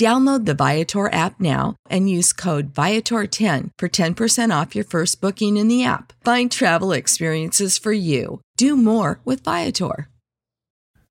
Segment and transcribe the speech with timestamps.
[0.00, 5.58] Download the Viator app now and use code Viator10 for 10% off your first booking
[5.58, 6.14] in the app.
[6.24, 8.40] Find travel experiences for you.
[8.56, 10.08] Do more with Viator.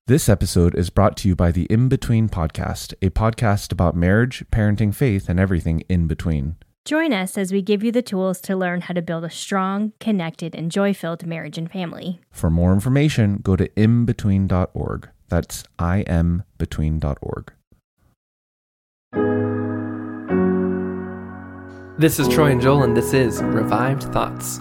[0.08, 4.44] This episode is brought to you by the In Between Podcast, a podcast about marriage,
[4.50, 6.56] parenting, faith, and everything in between.
[6.84, 9.92] Join us as we give you the tools to learn how to build a strong,
[10.00, 12.18] connected, and joy filled marriage and family.
[12.32, 15.08] For more information, go to inbetween.org.
[15.28, 17.52] That's inbetween.org.
[22.00, 24.58] This is Troy and Joel, and this is Revived Thoughts.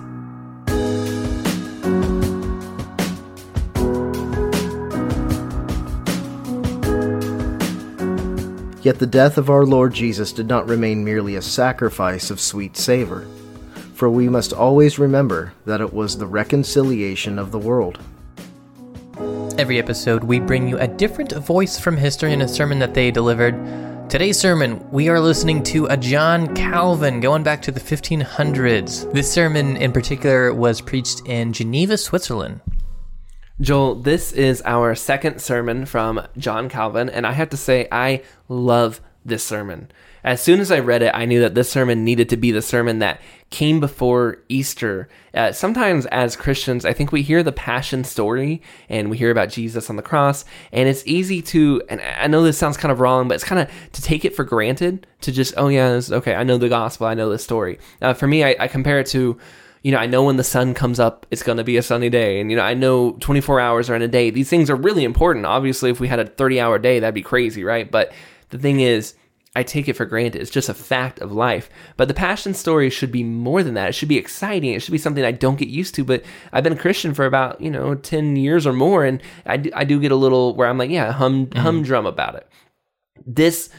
[8.84, 12.76] Yet the death of our Lord Jesus did not remain merely a sacrifice of sweet
[12.76, 13.26] savor,
[13.94, 18.00] for we must always remember that it was the reconciliation of the world.
[19.58, 23.12] Every episode, we bring you a different voice from history and a sermon that they
[23.12, 23.56] delivered.
[24.10, 29.14] Today's sermon, we are listening to a John Calvin going back to the 1500s.
[29.14, 32.62] This sermon in particular was preached in Geneva, Switzerland.
[33.62, 38.24] Joel, this is our second sermon from John Calvin, and I have to say, I
[38.48, 39.92] love this sermon.
[40.24, 42.62] As soon as I read it, I knew that this sermon needed to be the
[42.62, 45.08] sermon that came before Easter.
[45.34, 49.50] Uh, sometimes, as Christians, I think we hear the passion story and we hear about
[49.50, 53.00] Jesus on the cross, and it's easy to, and I know this sounds kind of
[53.00, 56.12] wrong, but it's kind of to take it for granted to just, oh, yeah, this,
[56.12, 57.80] okay, I know the gospel, I know the story.
[58.02, 59.38] Uh, for me, I, I compare it to,
[59.82, 62.10] you know, I know when the sun comes up, it's going to be a sunny
[62.10, 62.42] day.
[62.42, 64.30] And, you know, I know 24 hours are in a day.
[64.30, 65.46] These things are really important.
[65.46, 67.90] Obviously, if we had a 30 hour day, that'd be crazy, right?
[67.90, 68.12] But
[68.50, 69.14] the thing is,
[69.56, 70.42] I take it for granted.
[70.42, 71.70] It's just a fact of life.
[71.98, 73.90] But the passion story should be more than that.
[73.90, 74.74] It should be exciting.
[74.74, 76.04] It should be something I don't get used to.
[76.04, 76.24] But
[76.54, 79.04] I've been a Christian for about, you know, 10 years or more.
[79.04, 81.60] And I do, I do get a little where I'm like, yeah, hum, mm-hmm.
[81.60, 82.48] humdrum about it.
[83.26, 83.70] This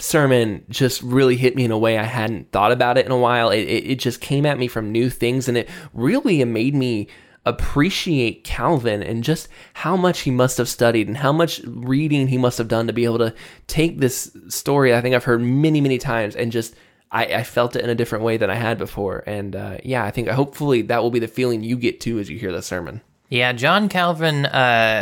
[0.00, 3.18] sermon just really hit me in a way I hadn't thought about it in a
[3.18, 3.50] while.
[3.50, 7.08] It, it, it just came at me from new things and it really made me
[7.46, 12.38] appreciate Calvin and just how much he must have studied and how much reading he
[12.38, 13.34] must have done to be able to
[13.66, 16.74] take this story I think I've heard many, many times and just
[17.10, 19.24] I, I felt it in a different way than I had before.
[19.26, 22.28] And uh, yeah, I think hopefully that will be the feeling you get too as
[22.28, 23.00] you hear the sermon.
[23.30, 24.50] Yeah, John Calvin, uh,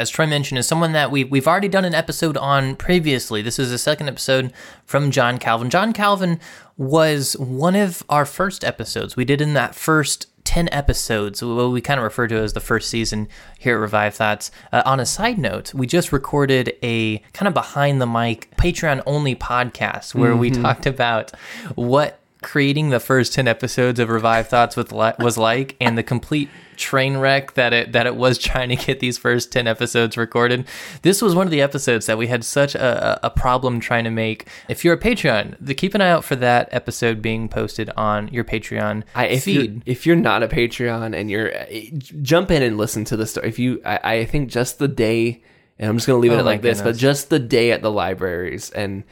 [0.00, 3.40] as Troy mentioned, is someone that we've, we've already done an episode on previously.
[3.40, 4.52] This is the second episode
[4.84, 5.70] from John Calvin.
[5.70, 6.40] John Calvin
[6.76, 9.14] was one of our first episodes.
[9.14, 12.60] We did in that first 10 episodes, what we kind of refer to as the
[12.60, 14.50] first season here at Revived Thoughts.
[14.72, 19.02] Uh, on a side note, we just recorded a kind of behind the mic Patreon
[19.04, 20.40] only podcast where mm-hmm.
[20.40, 21.32] we talked about
[21.74, 26.48] what creating the first 10 episodes of Revived Thoughts with was like and the complete
[26.76, 30.66] train wreck that it that it was trying to get these first 10 episodes recorded.
[31.02, 34.10] This was one of the episodes that we had such a, a problem trying to
[34.10, 34.48] make.
[34.68, 38.28] If you're a Patreon, the, keep an eye out for that episode being posted on
[38.28, 39.72] your Patreon I, if feed.
[39.72, 41.90] You're, if you're not a Patreon and you're eh,
[42.22, 43.48] jump in and listen to the story.
[43.48, 45.42] If you I, I think just the day
[45.78, 47.82] and I'm just going to leave it oh like this, but just the day at
[47.82, 49.04] the libraries and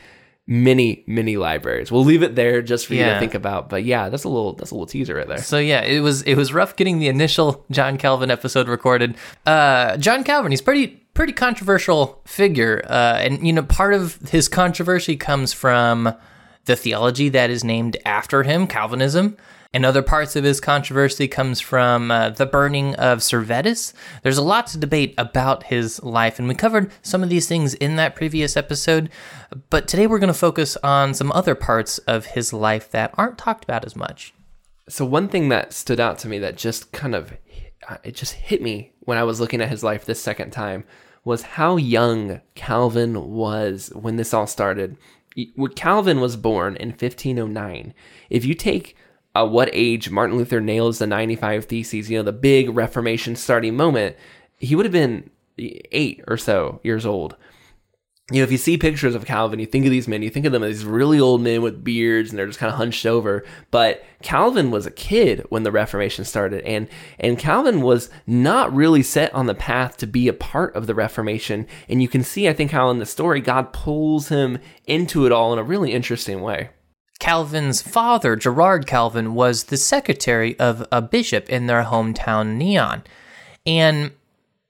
[0.47, 1.91] many many libraries.
[1.91, 3.07] We'll leave it there just for yeah.
[3.07, 5.39] you to think about but yeah that's a little that's a little teaser right there.
[5.39, 9.17] So yeah it was it was rough getting the initial john calvin episode recorded.
[9.47, 14.49] Uh john calvin he's pretty pretty controversial figure uh and you know part of his
[14.49, 16.13] controversy comes from
[16.67, 19.37] the theology that is named after him calvinism
[19.75, 23.93] And other parts of his controversy comes from uh, the burning of Servetus.
[24.23, 27.75] There's a lot to debate about his life, and we covered some of these things
[27.75, 29.11] in that previous episode.
[29.71, 33.37] But today we're going to focus on some other parts of his life that aren't
[33.37, 34.33] talked about as much.
[34.89, 37.33] So one thing that stood out to me that just kind of
[37.89, 40.85] uh, it just hit me when I was looking at his life this second time
[41.25, 44.97] was how young Calvin was when this all started.
[45.75, 47.93] Calvin was born in 1509.
[48.31, 48.97] If you take
[49.35, 53.77] uh, what age Martin Luther nails the 95 Theses, you know, the big Reformation starting
[53.77, 54.17] moment,
[54.59, 57.37] he would have been eight or so years old.
[58.31, 60.47] You know, if you see pictures of Calvin, you think of these men, you think
[60.47, 63.05] of them as these really old men with beards and they're just kind of hunched
[63.05, 63.45] over.
[63.71, 66.89] But Calvin was a kid when the Reformation started, and
[67.21, 70.95] and Calvin was not really set on the path to be a part of the
[70.95, 71.67] Reformation.
[71.87, 75.33] And you can see, I think, how in the story God pulls him into it
[75.33, 76.71] all in a really interesting way.
[77.25, 83.03] Calvin's father, Gerard Calvin, was the secretary of a bishop in their hometown, Noyon.
[83.65, 84.11] And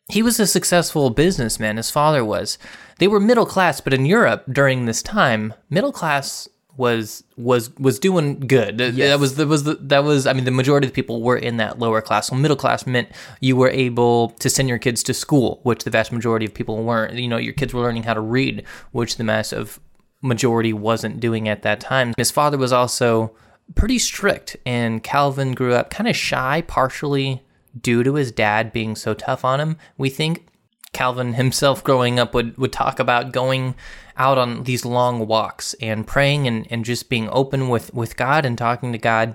[0.08, 2.56] he was a successful businessman, his father was.
[3.00, 7.98] They were middle class, but in Europe during this time, middle class was was was
[7.98, 8.78] doing good.
[8.78, 9.10] Yes.
[9.10, 11.36] That was that was the, that was I mean the majority of the people were
[11.36, 12.28] in that lower class.
[12.28, 13.08] So middle class meant
[13.40, 16.84] you were able to send your kids to school, which the vast majority of people
[16.84, 17.14] weren't.
[17.14, 18.62] You know, your kids were learning how to read,
[18.92, 19.80] which the massive
[20.25, 22.15] majority wasn't doing at that time.
[22.17, 23.35] His father was also
[23.75, 27.43] pretty strict, and Calvin grew up kind of shy, partially
[27.81, 29.76] due to his dad being so tough on him.
[29.99, 30.47] We think
[30.93, 33.75] Calvin himself growing up would, would talk about going
[34.17, 38.44] out on these long walks and praying and, and just being open with, with God
[38.44, 39.35] and talking to God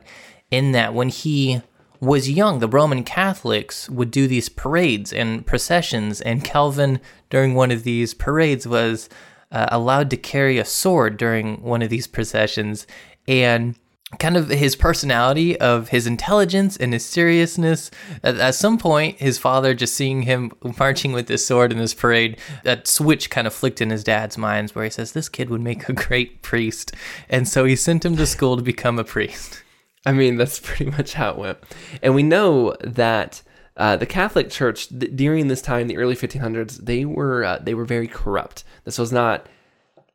[0.50, 1.62] in that when he
[2.00, 7.72] was young, the Roman Catholics would do these parades and processions, and Calvin, during one
[7.72, 9.10] of these parades, was
[9.52, 12.86] uh, allowed to carry a sword during one of these processions.
[13.28, 13.76] And
[14.18, 17.92] kind of his personality of his intelligence and his seriousness
[18.24, 21.94] at, at, some point his father just seeing him marching with this sword in this
[21.94, 25.50] parade that switch kind of flicked in his dad's minds where he says this kid
[25.52, 26.92] would make a great priest
[27.30, 29.62] and so he sent him to school to become a priest
[30.08, 31.58] i mean that's pretty much how it went
[32.02, 33.44] and we know that
[33.80, 37.74] uh, the Catholic Church th- during this time, the early 1500s, they were uh, they
[37.74, 38.64] were very corrupt.
[38.84, 39.48] This was not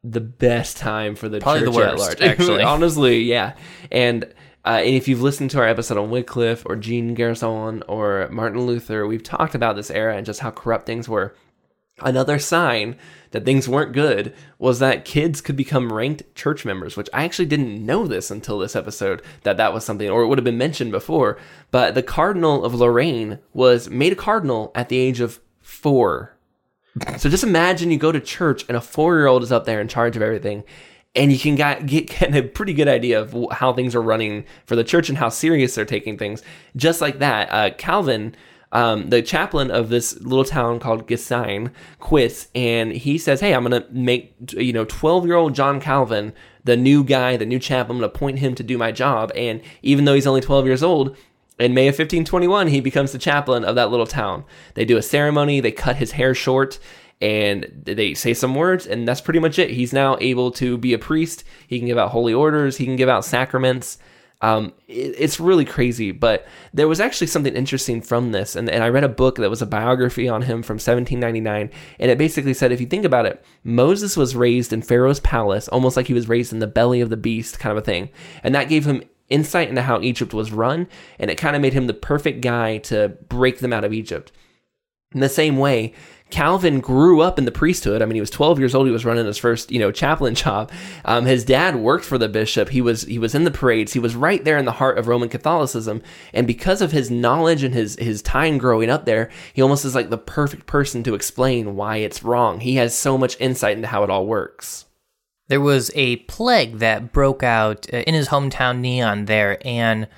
[0.04, 2.30] the best time for the Probably church the worst, at large.
[2.30, 2.62] actually.
[2.74, 3.54] Honestly, yeah.
[3.90, 4.24] And
[4.66, 8.60] uh, and if you've listened to our episode on Wycliffe or Jean Gerson or Martin
[8.66, 11.34] Luther, we've talked about this era and just how corrupt things were.
[12.00, 12.96] Another sign
[13.34, 17.46] that things weren't good was that kids could become ranked church members, which I actually
[17.46, 20.56] didn't know this until this episode that that was something, or it would have been
[20.56, 21.38] mentioned before.
[21.70, 26.34] But the Cardinal of Lorraine was made a cardinal at the age of four
[27.18, 29.80] so just imagine you go to church and a four year old is up there
[29.80, 30.64] in charge of everything.
[31.16, 34.76] And you can get, get, a pretty good idea of how things are running for
[34.76, 36.42] the church and how serious they're taking things.
[36.76, 38.34] Just like that, uh, Calvin,
[38.74, 43.64] um, the chaplain of this little town called Gessine, quits and he says, Hey, I'm
[43.64, 46.34] going to make, you know, 12 year old John Calvin
[46.64, 47.96] the new guy, the new chaplain.
[47.96, 49.30] I'm to appoint him to do my job.
[49.36, 51.16] And even though he's only 12 years old,
[51.58, 54.44] in May of 1521, he becomes the chaplain of that little town.
[54.74, 56.80] They do a ceremony, they cut his hair short,
[57.20, 59.70] and they say some words, and that's pretty much it.
[59.70, 61.44] He's now able to be a priest.
[61.68, 63.98] He can give out holy orders, he can give out sacraments.
[64.40, 68.56] Um, it, it's really crazy, but there was actually something interesting from this.
[68.56, 72.10] And, and I read a book that was a biography on him from 1799, and
[72.10, 75.96] it basically said if you think about it, Moses was raised in Pharaoh's palace, almost
[75.96, 78.10] like he was raised in the belly of the beast, kind of a thing.
[78.42, 81.72] And that gave him insight into how Egypt was run, and it kind of made
[81.72, 84.32] him the perfect guy to break them out of Egypt.
[85.14, 85.94] In the same way,
[86.34, 88.02] Calvin grew up in the priesthood.
[88.02, 88.88] I mean, he was 12 years old.
[88.88, 90.72] He was running his first, you know, chaplain job.
[91.04, 92.70] Um, his dad worked for the bishop.
[92.70, 93.92] He was he was in the parades.
[93.92, 96.02] He was right there in the heart of Roman Catholicism.
[96.32, 99.94] And because of his knowledge and his his time growing up there, he almost is
[99.94, 102.58] like the perfect person to explain why it's wrong.
[102.58, 104.86] He has so much insight into how it all works
[105.46, 110.08] there was a plague that broke out uh, in his hometown Noyon there, and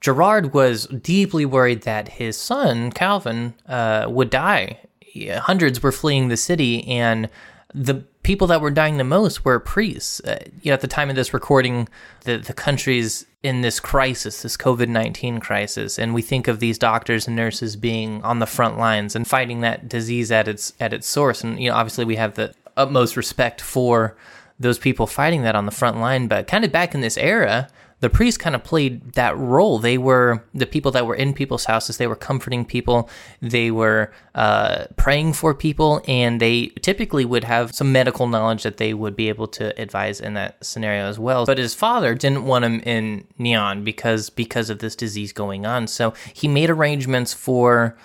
[0.00, 4.80] Gerard was deeply worried that his son Calvin uh, would die.
[5.14, 7.28] Hundreds were fleeing the city, and
[7.74, 10.20] the people that were dying the most were priests.
[10.20, 11.88] Uh, you know, at the time of this recording,
[12.24, 16.78] the the country's in this crisis, this COVID nineteen crisis, and we think of these
[16.78, 20.92] doctors and nurses being on the front lines and fighting that disease at its at
[20.92, 21.42] its source.
[21.42, 24.16] And you know, obviously, we have the utmost respect for
[24.60, 26.28] those people fighting that on the front line.
[26.28, 27.68] But kind of back in this era,
[28.02, 29.78] the priests kind of played that role.
[29.78, 31.98] They were the people that were in people's houses.
[31.98, 33.08] They were comforting people.
[33.40, 38.78] They were uh, praying for people, and they typically would have some medical knowledge that
[38.78, 41.46] they would be able to advise in that scenario as well.
[41.46, 45.86] But his father didn't want him in Noyon because because of this disease going on.
[45.86, 47.96] So he made arrangements for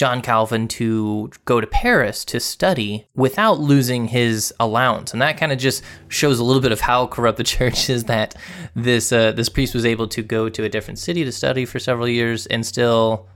[0.00, 5.52] John Calvin to go to Paris to study without losing his allowance, and that kind
[5.52, 8.04] of just shows a little bit of how corrupt the church is.
[8.04, 8.34] That
[8.74, 11.78] this uh, this priest was able to go to a different city to study for
[11.78, 13.28] several years and still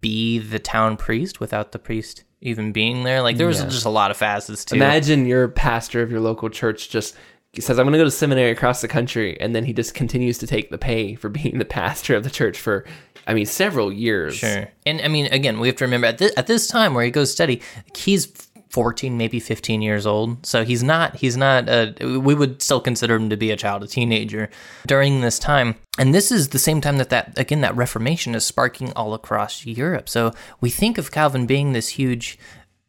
[0.00, 3.20] be the town priest without the priest even being there.
[3.20, 3.66] Like there was Yeah.
[3.68, 7.16] just a lot of facets to Imagine your pastor of your local church just
[7.60, 9.40] says, I'm going to go to seminary across the country.
[9.40, 12.30] And then he just continues to take the pay for being the pastor of the
[12.30, 12.84] church for,
[13.26, 14.36] I mean, several years.
[14.36, 14.68] Sure.
[14.86, 17.10] And I mean, again, we have to remember at this, at this time where he
[17.10, 17.60] goes study,
[17.96, 18.26] he's
[18.70, 20.44] 14, maybe 15 years old.
[20.44, 23.82] So he's not, he's not, uh, we would still consider him to be a child,
[23.82, 24.50] a teenager
[24.86, 25.76] during this time.
[25.98, 29.64] And this is the same time that that, again, that Reformation is sparking all across
[29.64, 30.08] Europe.
[30.08, 32.38] So we think of Calvin being this huge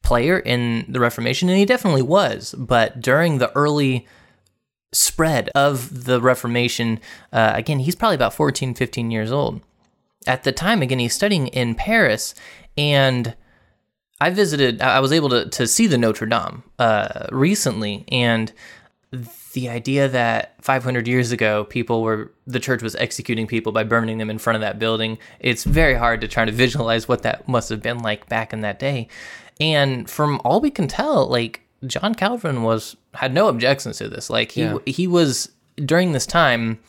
[0.02, 2.56] player in the Reformation, and he definitely was.
[2.58, 4.08] But during the early
[4.92, 7.00] spread of the Reformation,
[7.32, 9.62] uh, again, he's probably about 14, 15 years old.
[10.28, 12.36] At the time again he's studying in paris
[12.78, 13.36] and
[14.20, 18.52] i visited i was able to, to see the notre dame uh, recently and
[19.54, 24.18] the idea that 500 years ago people were the church was executing people by burning
[24.18, 27.48] them in front of that building it's very hard to try to visualize what that
[27.48, 29.08] must have been like back in that day.
[29.60, 34.30] And from all we can tell like john calvin was had no objections to this
[34.30, 34.78] like he Yeah.
[34.86, 36.80] he was during this time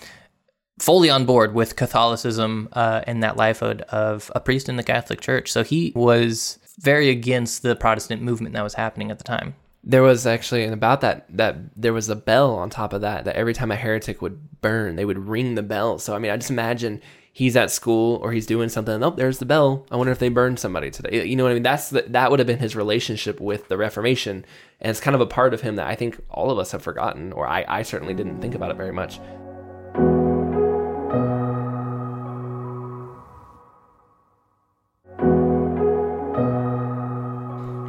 [0.80, 5.20] fully on board with Catholicism uh, and that lifehood of a priest in the Catholic
[5.20, 5.52] Church.
[5.52, 9.54] So he was very against the Protestant movement that was happening at the time.
[9.85, 13.26] There was actually, and about that, that there was a bell on top of that,
[13.26, 15.99] that every time a heretic would burn, they would ring the bell.
[15.99, 17.02] So, I mean, I just imagine
[17.33, 19.03] he's at school or he's doing something.
[19.03, 19.87] Oh, there's the bell.
[19.91, 21.27] I wonder if they burned somebody today.
[21.27, 21.63] You know what I mean?
[21.63, 24.45] That's the, that would have been his relationship with the Reformation.
[24.81, 26.83] And it's kind of a part of him that I think all of us have
[26.83, 29.21] forgotten, or I, I certainly didn't think about it very much.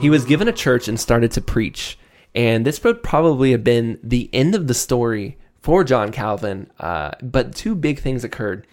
[0.01, 1.97] He was given a church and started to preach.
[2.33, 6.71] And this would probably have been the end of the story for John Calvin.
[6.79, 8.65] Uh, but two big things occurred.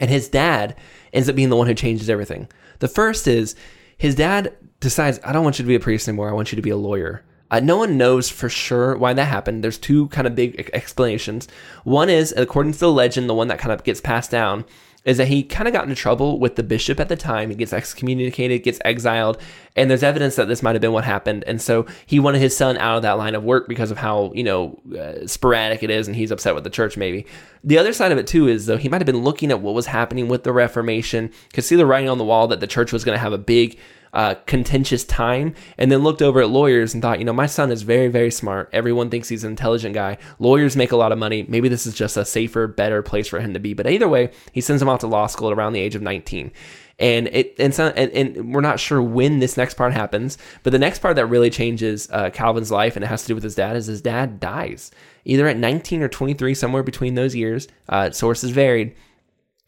[0.00, 0.74] And his dad
[1.12, 2.48] ends up being the one who changes everything.
[2.80, 3.54] The first is
[3.96, 6.30] his dad decides, I don't want you to be a priest anymore.
[6.30, 7.22] I want you to be a lawyer.
[7.50, 9.62] Uh, no one knows for sure why that happened.
[9.62, 11.48] There's two kind of big explanations.
[11.84, 14.64] One is, according to the legend, the one that kind of gets passed down,
[15.04, 17.48] is that he kind of got into trouble with the bishop at the time.
[17.50, 19.40] He gets excommunicated, gets exiled,
[19.76, 21.44] and there's evidence that this might have been what happened.
[21.46, 24.32] And so he wanted his son out of that line of work because of how
[24.34, 26.96] you know uh, sporadic it is, and he's upset with the church.
[26.96, 27.26] Maybe
[27.64, 29.74] the other side of it too is though he might have been looking at what
[29.74, 32.92] was happening with the Reformation, could see the writing on the wall that the church
[32.92, 33.78] was going to have a big
[34.12, 37.70] uh, contentious time and then looked over at lawyers and thought, you know, my son
[37.70, 38.68] is very, very smart.
[38.72, 40.18] Everyone thinks he's an intelligent guy.
[40.38, 41.44] Lawyers make a lot of money.
[41.48, 43.74] Maybe this is just a safer, better place for him to be.
[43.74, 46.02] But either way, he sends him out to law school at around the age of
[46.02, 46.50] 19.
[46.98, 50.70] And it and, so, and, and we're not sure when this next part happens, but
[50.70, 53.44] the next part that really changes uh, Calvin's life and it has to do with
[53.44, 54.90] his dad is his dad dies
[55.24, 57.68] either at 19 or 23, somewhere between those years.
[57.88, 58.94] Uh, sources varied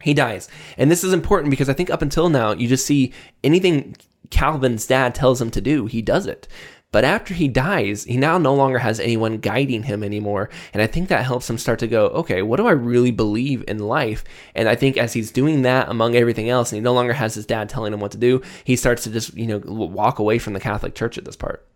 [0.02, 0.48] he dies.
[0.76, 3.12] And this is important because I think up until now, you just see
[3.44, 3.96] anything
[4.30, 6.48] Calvin's dad tells him to do, he does it.
[6.92, 10.50] But after he dies, he now no longer has anyone guiding him anymore.
[10.74, 13.64] And I think that helps him start to go, okay, what do I really believe
[13.66, 14.22] in life?
[14.54, 17.34] And I think as he's doing that among everything else, and he no longer has
[17.34, 20.38] his dad telling him what to do, he starts to just, you know, walk away
[20.38, 21.66] from the Catholic Church at this part.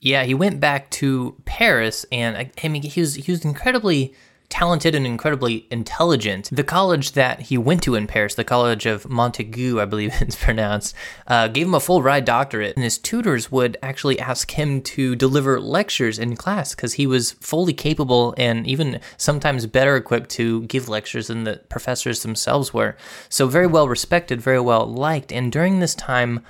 [0.00, 4.12] Yeah, he went back to Paris, and I, mean, he was he was incredibly
[4.52, 6.50] talented and incredibly intelligent.
[6.52, 10.36] The college that he went to in Paris, the College of Montaigu, I believe it's
[10.36, 10.94] pronounced,
[11.26, 15.16] uh, gave him a full ride doctorate, and his tutors would actually ask him to
[15.16, 20.64] deliver lectures in class because he was fully capable and even sometimes better equipped to
[20.64, 22.94] give lectures than the professors themselves were.
[23.30, 26.44] So very well respected, very well liked, and during this time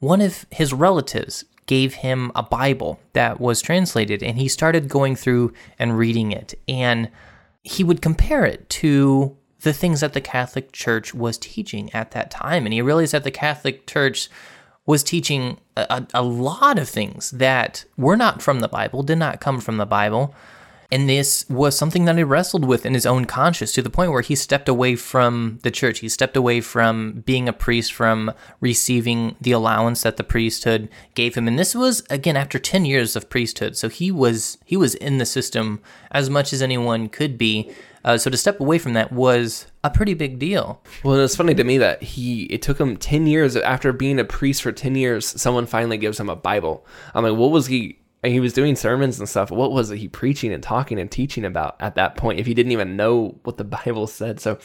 [0.00, 5.14] one of his relatives gave him a Bible that was translated, and he started going
[5.14, 6.54] through and reading it.
[6.66, 7.10] And
[7.64, 12.30] he would compare it to the things that the Catholic Church was teaching at that
[12.30, 12.66] time.
[12.66, 14.28] And he realized that the Catholic Church
[14.86, 19.40] was teaching a, a, lot of things that were not from the Bible, did not
[19.40, 20.34] come from the Bible.
[20.90, 24.12] And this was something that he wrestled with in his own conscience to the point
[24.12, 26.00] where he stepped away from the church.
[26.00, 31.34] He stepped away from being a priest, from receiving the allowance that the priesthood gave
[31.34, 31.48] him.
[31.48, 33.76] And this was again after 10 years of priesthood.
[33.76, 37.72] So he was he was in the system as much as anyone could be.
[38.04, 40.82] Uh, so to step away from that was a pretty big deal.
[41.02, 44.24] Well, it's funny to me that he it took him ten years after being a
[44.24, 45.26] priest for ten years.
[45.40, 46.86] Someone finally gives him a Bible.
[47.14, 47.98] I'm like, what was he?
[48.24, 49.50] He was doing sermons and stuff.
[49.50, 52.40] What was he preaching and talking and teaching about at that point?
[52.40, 54.58] If he didn't even know what the Bible said, so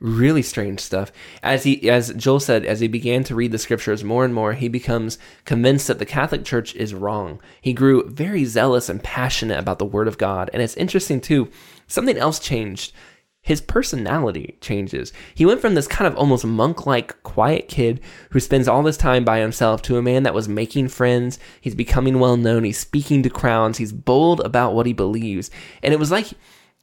[0.00, 1.12] really strange stuff.
[1.42, 4.52] As he, as Joel said, as he began to read the scriptures more and more,
[4.52, 7.40] he becomes convinced that the Catholic Church is wrong.
[7.60, 10.50] He grew very zealous and passionate about the Word of God.
[10.52, 11.50] And it's interesting too,
[11.86, 12.92] something else changed.
[13.44, 15.12] His personality changes.
[15.34, 18.96] He went from this kind of almost monk like quiet kid who spends all this
[18.96, 21.38] time by himself to a man that was making friends.
[21.60, 22.64] He's becoming well known.
[22.64, 23.76] He's speaking to crowds.
[23.76, 25.50] He's bold about what he believes.
[25.82, 26.28] And it was like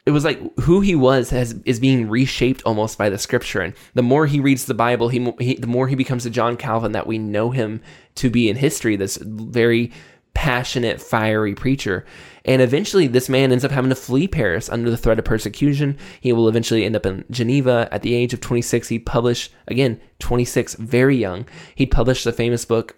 [0.05, 3.73] it was like who he was has is being reshaped almost by the scripture and
[3.93, 6.93] the more he reads the bible he, he, the more he becomes the john calvin
[6.93, 7.79] that we know him
[8.15, 9.91] to be in history this very
[10.33, 12.03] passionate fiery preacher
[12.45, 15.97] and eventually this man ends up having to flee paris under the threat of persecution.
[16.19, 17.87] He will eventually end up in geneva.
[17.91, 21.45] At the age of 26 he published again 26 very young.
[21.75, 22.95] He published the famous book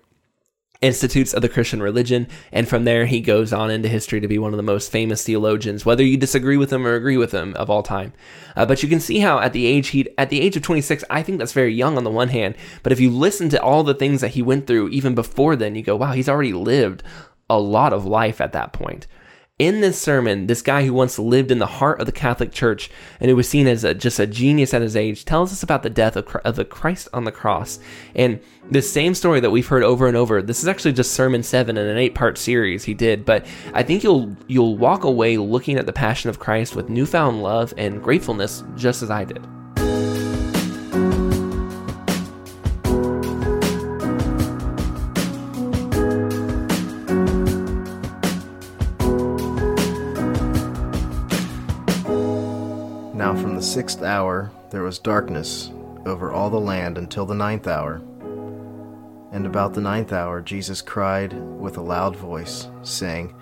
[0.84, 4.38] Institutes of the Christian Religion, and from there he goes on into history to be
[4.38, 7.54] one of the most famous theologians, whether you disagree with him or agree with him
[7.56, 8.12] of all time.
[8.58, 11.06] Uh, but you can see how at the age he at the age of 26,
[11.10, 13.84] I think that's very young on the one hand, but if you listen to all
[13.84, 17.02] the things that he went through even before then, you go, wow, he's already lived
[17.50, 19.08] a lot of life at that point
[19.64, 22.90] in this sermon, this guy who once lived in the heart of the Catholic Church
[23.22, 25.84] and who was seen as a, just a genius at his age tells us about
[25.84, 27.80] the death of, of the Christ on the cross.
[28.14, 30.42] And this same story that we've heard over and over.
[30.42, 34.04] This is actually just sermon seven in an eight-part series he did, but I think
[34.04, 38.64] you'll you'll walk away looking at the Passion of Christ with newfound love and gratefulness,
[38.76, 39.46] just as I did.
[54.04, 55.72] Hour there was darkness
[56.06, 58.02] over all the land until the ninth hour.
[59.32, 63.36] And about the ninth hour Jesus cried with a loud voice, saying,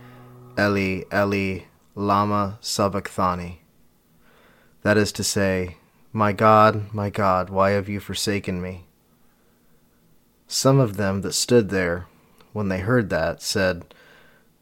[0.60, 1.64] Eli, Eli,
[1.96, 3.62] lama sabachthani.
[4.84, 5.78] That is to say,
[6.12, 8.86] My God, my God, why have you forsaken me?
[10.48, 12.08] Some of them that stood there,
[12.52, 13.94] when they heard that, said,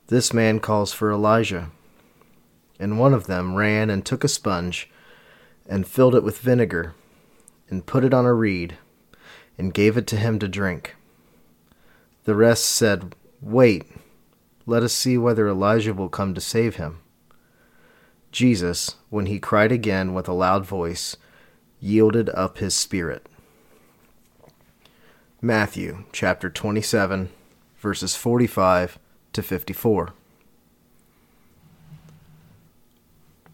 [0.07, 1.71] This man calls for Elijah.
[2.79, 4.89] And one of them ran and took a sponge
[5.69, 6.95] and filled it with vinegar,
[7.69, 8.77] and put it on a reed,
[9.57, 10.95] and gave it to him to drink.
[12.25, 13.85] The rest said, Wait,
[14.65, 16.99] let us see whether Elijah will come to save him.
[18.31, 21.15] Jesus, when he cried again with a loud voice,
[21.79, 23.27] yielded up his spirit.
[25.41, 27.29] Matthew chapter 27,
[27.77, 28.99] verses 45
[29.33, 30.13] to 54.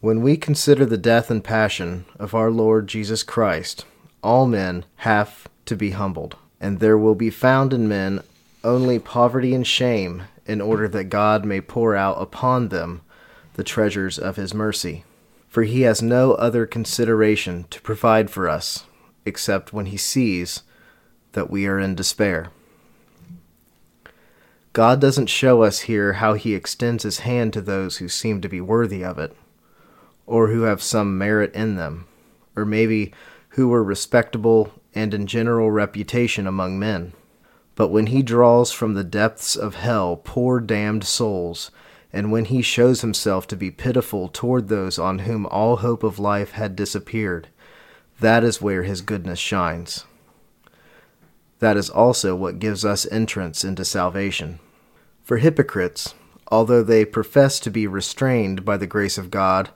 [0.05, 3.87] When we consider the death and passion of our Lord Jesus Christ,
[4.21, 8.21] all men have to be humbled, and there will be found in men
[8.63, 13.01] only poverty and shame, in order that God may pour out upon them
[13.55, 15.05] the treasures of his mercy.
[15.49, 18.85] For he has no other consideration to provide for us,
[19.25, 20.61] except when he sees
[21.31, 22.51] that we are in despair.
[24.71, 28.47] God doesn't show us here how he extends his hand to those who seem to
[28.47, 29.35] be worthy of it
[30.25, 32.07] or who have some merit in them,
[32.55, 33.13] or maybe
[33.49, 37.13] who were respectable and in general reputation among men.
[37.75, 41.71] But when he draws from the depths of hell poor damned souls,
[42.13, 46.17] and when he shows himself to be pitiful toward those on whom all hope of
[46.17, 47.49] life had disappeared,
[48.21, 50.05] that is where his goodness shines.
[51.59, 54.59] That is also what gives us entrance into salvation.
[55.23, 56.15] For hypocrites,
[56.49, 59.69] although they profess to be restrained by the grace of God,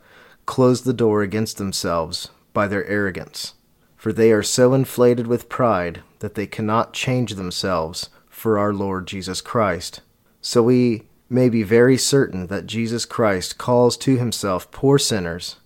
[0.49, 3.53] close the door against themselves by their arrogance,
[3.95, 9.05] for they are so inflated with pride that they cannot change themselves for our Lord
[9.05, 10.01] Jesus Christ.
[10.41, 15.57] So we may be very certain that Jesus Christ calls to himself poor sinners,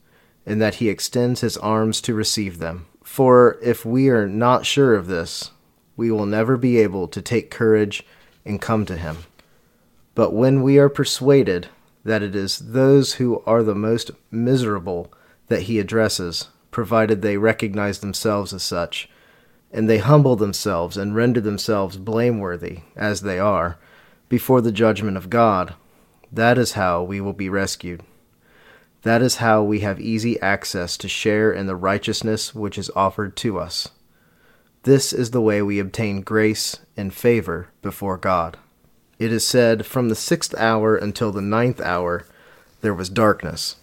[0.45, 2.85] and that he extends his arms to receive them.
[3.05, 5.51] For if we are not sure of this,
[5.95, 8.05] we will never be able to take courage
[8.43, 9.19] and come to him.
[10.13, 11.69] But when we are persuaded
[12.03, 15.11] that it is those who are the most miserable
[15.47, 19.09] that he addresses, provided they recognize themselves as such,
[19.71, 23.77] and they humble themselves and render themselves blameworthy, as they are,
[24.29, 25.75] before the judgment of God.
[26.31, 28.01] That is how we will be rescued.
[29.03, 33.35] That is how we have easy access to share in the righteousness which is offered
[33.37, 33.89] to us.
[34.83, 38.57] This is the way we obtain grace and favor before God.
[39.19, 42.25] It is said, From the sixth hour until the ninth hour
[42.81, 43.77] there was darkness,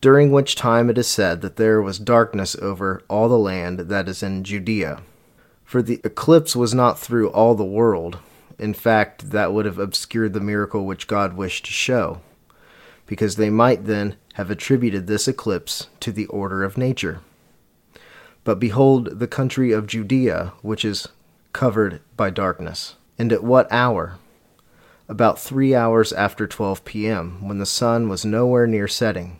[0.00, 4.08] during which time it is said that there was darkness over all the land that
[4.08, 5.02] is in Judea.
[5.64, 8.18] For the eclipse was not through all the world.
[8.58, 12.20] In fact, that would have obscured the miracle which God wished to show,
[13.06, 17.20] because they might then have attributed this eclipse to the order of nature.
[18.44, 21.08] But behold, the country of Judea, which is
[21.52, 22.94] covered by darkness.
[23.18, 24.18] And at what hour?
[25.08, 29.38] About three hours after 12 p.m., when the sun was nowhere near setting.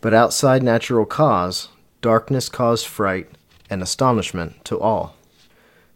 [0.00, 3.28] But outside natural cause, darkness caused fright
[3.68, 5.16] and astonishment to all.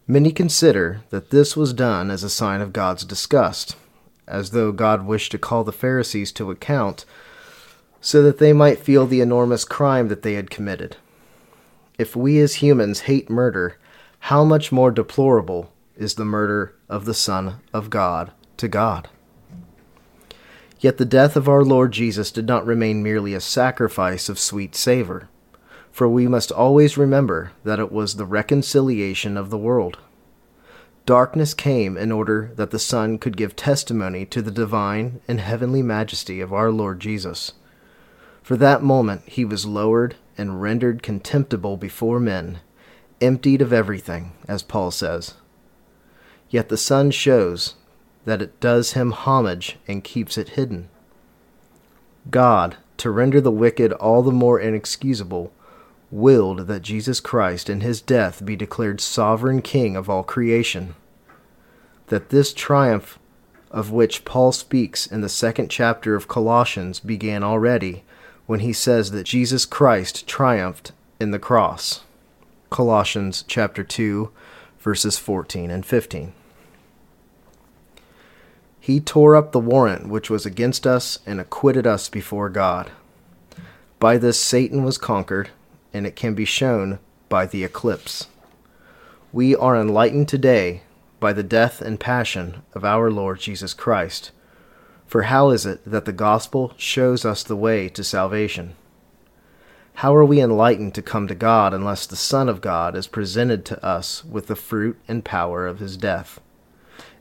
[0.09, 3.77] Many consider that this was done as a sign of God's disgust,
[4.27, 7.05] as though God wished to call the Pharisees to account
[8.01, 10.97] so that they might feel the enormous crime that they had committed.
[11.97, 13.79] If we as humans hate murder,
[14.19, 18.33] how much more deplorable is the murder of the Son of God
[18.63, 19.09] to God?
[20.79, 24.77] Yet the death of our Lord Jesus did not remain merely a sacrifice of sweet
[24.77, 25.29] savor,
[25.91, 29.99] for we must always remember that it was the reconciliation of the world.
[31.07, 35.83] Darkness came in order that the Son could give testimony to the divine and heavenly
[35.83, 37.55] majesty of our Lord Jesus.
[38.45, 42.61] For that moment he was lowered and rendered contemptible before men,
[43.21, 45.35] emptied of everything, as Paul says.
[46.49, 47.75] Yet the Son shows
[48.25, 50.89] that it does him homage and keeps it hidden.
[52.31, 55.53] God, to render the wicked all the more inexcusable,
[56.11, 60.95] willed that Jesus Christ in his death be declared sovereign King of all creation.
[62.09, 63.19] That this triumph
[63.71, 68.05] of which Paul speaks in the second chapter of Colossians began already
[68.47, 72.03] when he says that Jesus Christ triumphed in the cross.
[72.71, 74.31] Colossians chapter 2
[74.79, 76.33] verses 14 and 15.
[78.83, 82.91] He tore up the warrant which was against us and acquitted us before God.
[83.99, 85.49] By this Satan was conquered,
[85.95, 86.99] and it can be shown
[87.31, 88.27] by the eclipse.
[89.33, 90.83] We are enlightened today
[91.21, 94.33] by the death and passion of our Lord Jesus Christ
[95.13, 98.75] for how is it that the gospel shows us the way to salvation?
[99.97, 103.67] How are we enlightened to come to God unless the Son of God is presented
[103.67, 106.41] to us with the fruit and power of his death?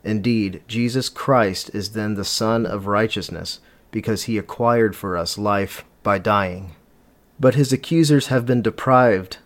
[0.04, 3.60] Indeed, Jesus Christ is then the Son of righteousness,
[3.90, 6.72] because he acquired for us life by dying.
[7.38, 9.38] But his accusers have been deprived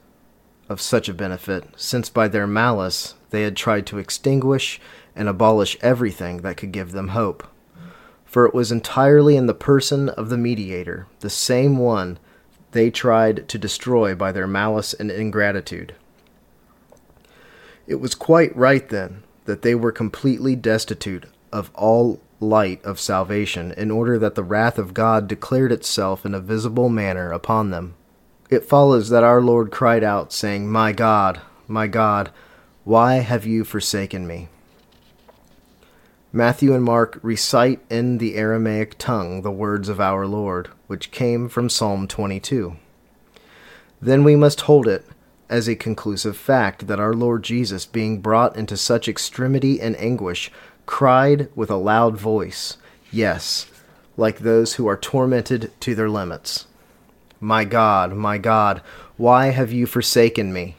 [0.69, 4.81] of such a benefit, since by their malice they had tried to extinguish
[5.15, 7.47] and abolish everything that could give them hope
[8.37, 12.19] for it was entirely in the person of the mediator, the same one
[12.73, 15.95] they tried to destroy by their malice and ingratitude.
[17.87, 23.73] It was quite right, then, that they were completely destitute of all light of salvation,
[23.73, 27.95] in order that the wrath of God declared itself in a visible manner upon them.
[28.51, 32.31] It follows that our Lord cried out, saying, My God, my God,
[32.85, 34.49] why have you forsaken me?
[36.33, 41.49] Matthew and Mark recite in the Aramaic tongue the words of our Lord, which came
[41.49, 42.77] from Psalm 22.
[44.03, 45.07] Then we must hold it
[45.49, 50.51] as a conclusive fact that our Lord Jesus, being brought into such extremity and anguish,
[50.87, 52.77] cried with a loud voice,
[53.13, 53.67] Yes,
[54.17, 56.67] like those who are tormented to their limits.
[57.41, 58.83] My God, my God,
[59.17, 60.77] why have you forsaken me?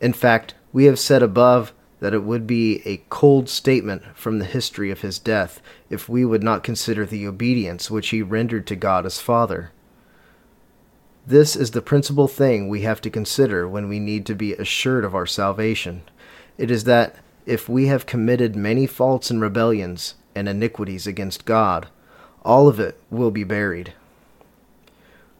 [0.00, 4.44] In fact, we have said above that it would be a cold statement from the
[4.44, 8.76] history of his death if we would not consider the obedience which he rendered to
[8.76, 9.72] God as Father.
[11.28, 15.04] This is the principal thing we have to consider when we need to be assured
[15.04, 16.00] of our salvation.
[16.56, 21.88] It is that if we have committed many faults and rebellions and iniquities against God,
[22.46, 23.92] all of it will be buried.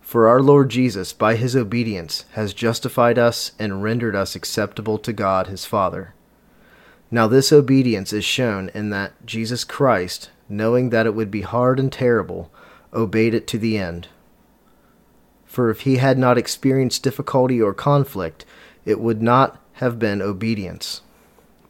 [0.02, 5.12] For our Lord Jesus, by his obedience, has justified us and rendered us acceptable to
[5.14, 6.12] God his Father.
[7.10, 11.80] Now, this obedience is shown in that Jesus Christ, knowing that it would be hard
[11.80, 12.52] and terrible,
[12.92, 14.08] obeyed it to the end.
[15.58, 18.44] For if he had not experienced difficulty or conflict,
[18.84, 21.02] it would not have been obedience.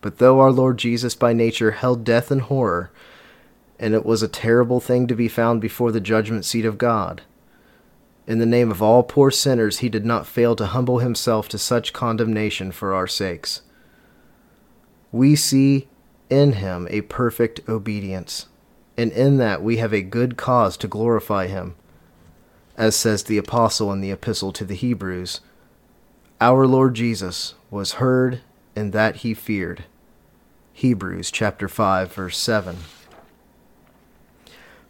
[0.03, 2.91] But though our Lord Jesus by nature held death in horror,
[3.79, 7.23] and it was a terrible thing to be found before the judgment seat of God,
[8.27, 11.57] in the name of all poor sinners he did not fail to humble himself to
[11.57, 13.63] such condemnation for our sakes
[15.11, 15.89] we see
[16.29, 18.49] in him a perfect obedience,
[18.99, 21.75] and in that we have a good cause to glorify him.
[22.79, 25.41] As says the apostle in the epistle to the Hebrews,
[26.41, 28.41] our Lord Jesus was heard
[28.77, 29.85] in that he feared.
[30.73, 32.77] Hebrews chapter 5 verse 7.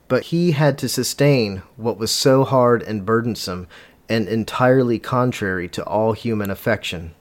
[0.06, 3.66] But he had to sustain what was so hard and burdensome
[4.06, 7.14] and entirely contrary to all human affection.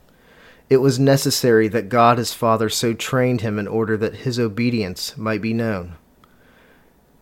[0.68, 5.16] It was necessary that God his Father so trained him in order that his obedience
[5.16, 5.96] might be known.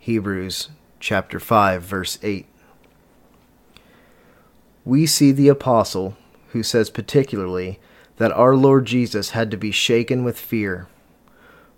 [0.01, 2.47] Hebrews chapter 5 verse 8.
[4.87, 6.17] We see the apostle
[6.53, 7.79] who says particularly
[8.17, 10.89] that our Lord Jesus had to be shaken with fear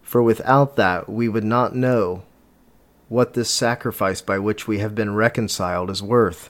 [0.09, 2.23] for without that we would not know
[3.11, 6.49] what this sacrifice by which we have been reconciled is worth.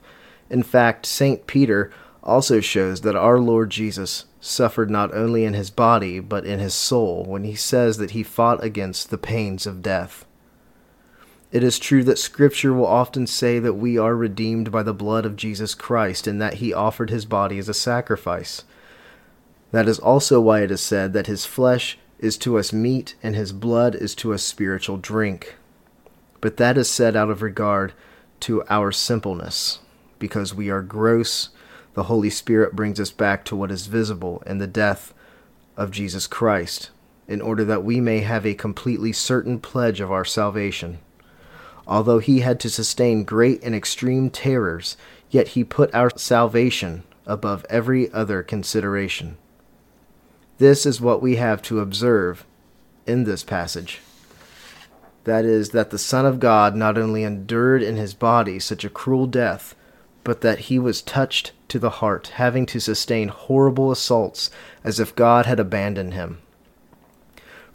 [0.48, 1.44] In fact, St.
[1.48, 1.90] Peter
[2.22, 6.72] also shows that our Lord Jesus suffered not only in his body, but in his
[6.72, 10.24] soul, when he says that he fought against the pains of death.
[11.50, 15.24] It is true that Scripture will often say that we are redeemed by the blood
[15.24, 18.64] of Jesus Christ, and that he offered his body as a sacrifice.
[19.72, 23.34] That is also why it is said that his flesh is to us meat, and
[23.34, 25.56] his blood is to us spiritual drink.
[26.40, 27.94] But that is said out of regard
[28.40, 29.78] to our simpleness.
[30.18, 31.48] Because we are gross,
[31.94, 35.14] the Holy Spirit brings us back to what is visible in the death
[35.76, 36.90] of Jesus Christ,
[37.26, 40.98] in order that we may have a completely certain pledge of our salvation.
[41.88, 44.98] Although he had to sustain great and extreme terrors,
[45.30, 49.38] yet he put our salvation above every other consideration.
[50.58, 52.44] This is what we have to observe
[53.06, 54.00] in this passage.
[55.24, 58.90] That is, that the Son of God not only endured in his body such a
[58.90, 59.74] cruel death,
[60.24, 64.50] but that he was touched to the heart, having to sustain horrible assaults
[64.84, 66.38] as if God had abandoned him.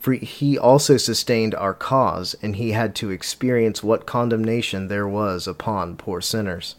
[0.04, 5.48] For he also sustained our cause, and he had to experience what condemnation there was
[5.48, 6.76] upon poor sinners.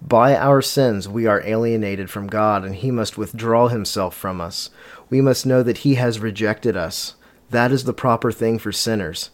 [0.00, 4.70] By our sins we are alienated from God, and He must withdraw Himself from us.
[5.10, 7.16] We must know that He has rejected us.
[7.50, 9.30] That is the proper thing for sinners.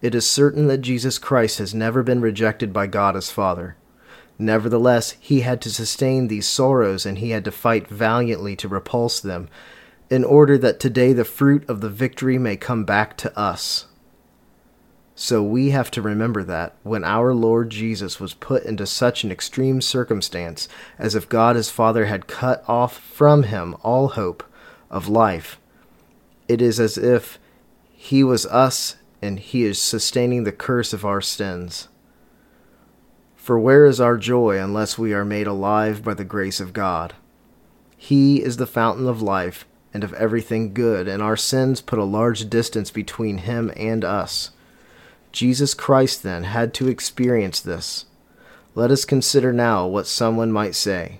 [0.00, 3.76] It is certain that Jesus Christ has never been rejected by God as Father.
[4.36, 9.20] Nevertheless, He had to sustain these sorrows, and He had to fight valiantly to repulse
[9.20, 9.48] them,
[10.12, 13.86] in order that today the fruit of the victory may come back to us.
[15.14, 19.32] So we have to remember that when our Lord Jesus was put into such an
[19.32, 24.44] extreme circumstance, as if God his Father had cut off from him all hope
[24.90, 25.58] of life,
[26.46, 27.38] it is as if
[27.90, 31.88] he was us and he is sustaining the curse of our sins.
[33.34, 37.14] For where is our joy unless we are made alive by the grace of God?
[37.96, 42.04] He is the fountain of life and of everything good, and our sins put a
[42.04, 44.50] large distance between him and us.
[45.32, 48.06] Jesus Christ, then, had to experience this.
[48.74, 51.18] Let us consider now what someone might say.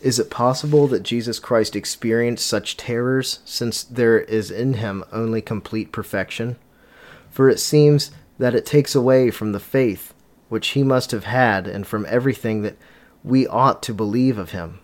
[0.00, 5.40] Is it possible that Jesus Christ experienced such terrors, since there is in him only
[5.40, 6.56] complete perfection?
[7.30, 10.12] For it seems that it takes away from the faith
[10.50, 12.76] which he must have had and from everything that
[13.22, 14.78] we ought to believe of him.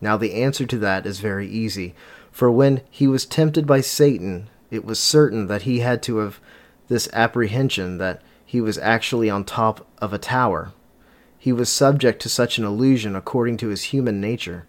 [0.00, 1.94] Now, the answer to that is very easy,
[2.30, 6.40] for when he was tempted by Satan, it was certain that he had to have
[6.88, 10.72] this apprehension that he was actually on top of a tower.
[11.38, 14.66] He was subject to such an illusion according to his human nature.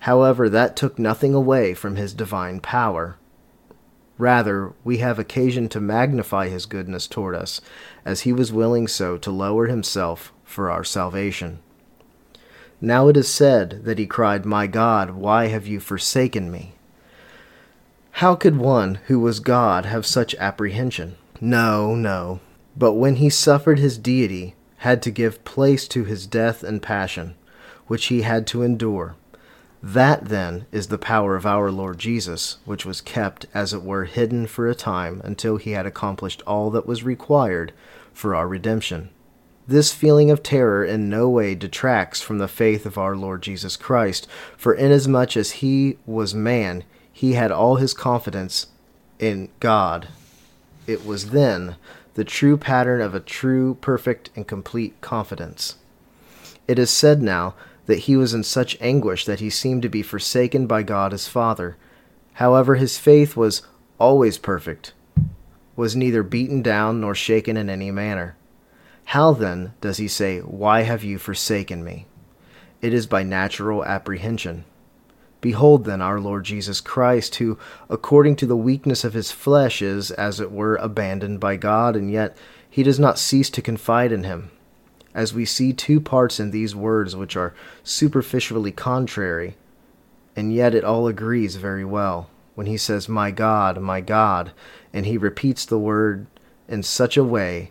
[0.00, 3.16] However, that took nothing away from his divine power.
[4.18, 7.60] Rather, we have occasion to magnify his goodness toward us,
[8.04, 11.60] as he was willing so to lower himself for our salvation.
[12.80, 16.74] Now it is said that he cried, My God, why have you forsaken me?
[18.18, 21.16] How could one who was God have such apprehension?
[21.40, 22.40] No, no.
[22.76, 27.34] But when he suffered his deity, had to give place to his death and passion,
[27.86, 29.16] which he had to endure.
[29.82, 34.04] That, then, is the power of our Lord Jesus, which was kept, as it were,
[34.04, 37.72] hidden for a time until he had accomplished all that was required
[38.12, 39.10] for our redemption.
[39.66, 43.76] This feeling of terror in no way detracts from the faith of our Lord Jesus
[43.76, 48.66] Christ, for inasmuch as he was man, he had all his confidence
[49.18, 50.08] in God
[50.86, 51.76] it was then
[52.14, 55.76] the true pattern of a true, perfect, and complete confidence.
[56.68, 57.54] It is said now
[57.86, 61.28] that he was in such anguish that he seemed to be forsaken by God his
[61.28, 61.76] Father.
[62.34, 63.62] However, his faith was
[63.98, 64.92] always perfect,
[65.76, 68.36] was neither beaten down nor shaken in any manner.
[69.04, 72.06] How then does he say, Why have you forsaken me?
[72.80, 74.64] It is by natural apprehension.
[75.40, 77.58] Behold, then, our Lord Jesus Christ, who,
[77.90, 82.10] according to the weakness of his flesh, is, as it were, abandoned by God, and
[82.10, 82.36] yet
[82.68, 84.50] he does not cease to confide in him.
[85.14, 89.56] as we see two parts in these words which are superficially contrary,
[90.34, 92.28] and yet it all agrees very well.
[92.56, 94.52] When he says, My God, my God,
[94.92, 96.26] and he repeats the word
[96.68, 97.70] in such a way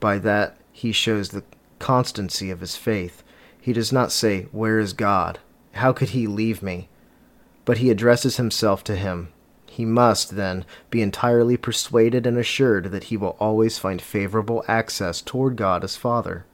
[0.00, 1.44] by that he shows the
[1.78, 3.22] constancy of his faith.
[3.60, 5.38] He does not say, Where is God?
[5.72, 6.88] How could he leave me?
[7.66, 9.28] But he addresses himself to him.
[9.66, 15.20] He must, then, be entirely persuaded and assured that he will always find favorable access
[15.20, 16.46] toward God as Father.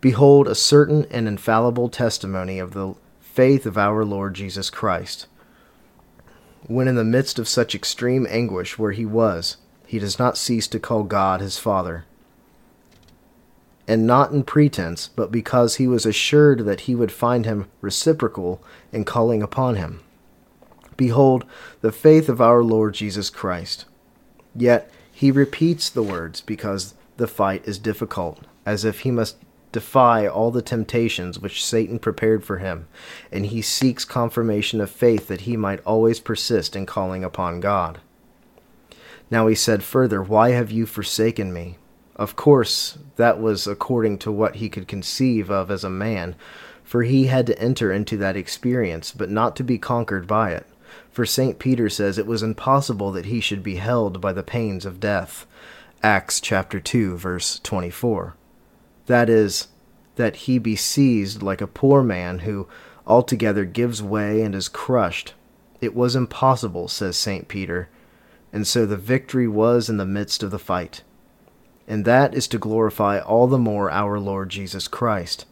[0.00, 5.26] Behold, a certain and infallible testimony of the faith of our Lord Jesus Christ.
[6.66, 10.66] When in the midst of such extreme anguish where he was, he does not cease
[10.68, 12.06] to call God his Father.
[13.86, 18.62] And not in pretense, but because he was assured that he would find him reciprocal
[18.92, 20.00] in calling upon him.
[20.96, 21.44] Behold,
[21.80, 23.84] the faith of our Lord Jesus Christ.
[24.54, 29.36] Yet he repeats the words because the fight is difficult, as if he must
[29.74, 32.86] defy all the temptations which Satan prepared for him,
[33.32, 37.98] and he seeks confirmation of faith that he might always persist in calling upon God.
[39.30, 41.78] Now he said further, Why have you forsaken me?
[42.16, 46.36] Of course, that was according to what he could conceive of as a man,
[46.84, 50.66] for he had to enter into that experience, but not to be conquered by it.
[51.10, 51.58] For St.
[51.58, 55.46] Peter says it was impossible that he should be held by the pains of death.
[56.02, 58.36] Acts chapter 2 verse 24.
[59.06, 59.68] That is,
[60.16, 62.68] that he be seized like a poor man who
[63.06, 65.34] altogether gives way and is crushed.
[65.80, 67.48] It was impossible, says St.
[67.48, 67.88] Peter,
[68.52, 71.02] and so the victory was in the midst of the fight.
[71.86, 75.46] And that is to glorify all the more our Lord Jesus Christ.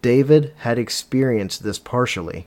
[0.00, 2.46] David had experienced this partially.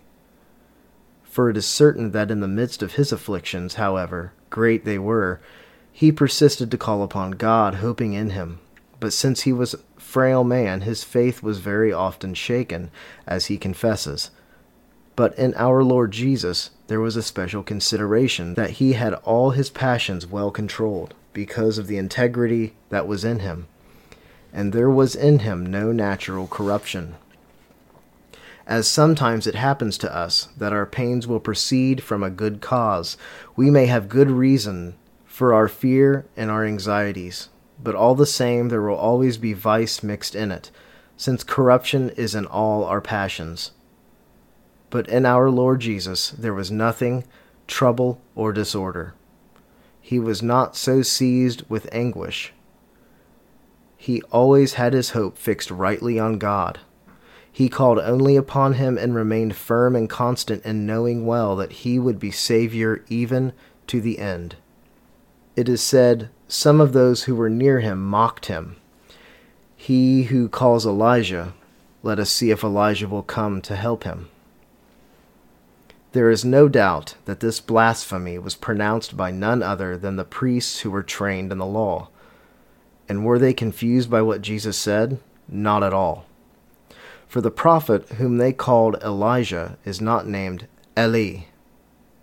[1.24, 5.40] For it is certain that in the midst of his afflictions, however great they were,
[5.92, 8.60] he persisted to call upon God, hoping in him.
[9.00, 12.90] But since he was a frail man, his faith was very often shaken,
[13.28, 14.32] as he confesses.
[15.16, 19.70] But in our Lord Jesus, there was a special consideration that he had all his
[19.70, 23.68] passions well controlled, because of the integrity that was in him.
[24.52, 27.14] And there was in him no natural corruption.
[28.66, 33.16] As sometimes it happens to us that our pains will proceed from a good cause,
[33.56, 37.50] we may have good reason for our fear and our anxieties
[37.82, 40.72] but all the same there will always be vice mixed in it,
[41.18, 43.72] since corruption is in all our passions.
[44.90, 47.26] But in our Lord Jesus there was nothing,
[47.68, 49.14] trouble, or disorder.
[50.08, 52.54] He was not so seized with anguish.
[53.98, 56.78] He always had his hope fixed rightly on God.
[57.52, 61.98] He called only upon him and remained firm and constant in knowing well that he
[61.98, 63.52] would be Savior even
[63.88, 64.58] to the end.
[65.56, 68.76] It is said, some of those who were near him mocked him.
[69.76, 71.56] He who calls Elijah,
[72.04, 74.30] let us see if Elijah will come to help him.
[76.16, 80.80] There is no doubt that this blasphemy was pronounced by none other than the priests
[80.80, 82.08] who were trained in the law.
[83.10, 85.20] And were they confused by what Jesus said?
[85.50, 86.24] Not at all.
[87.28, 91.48] For the prophet whom they called Elijah is not named Eli.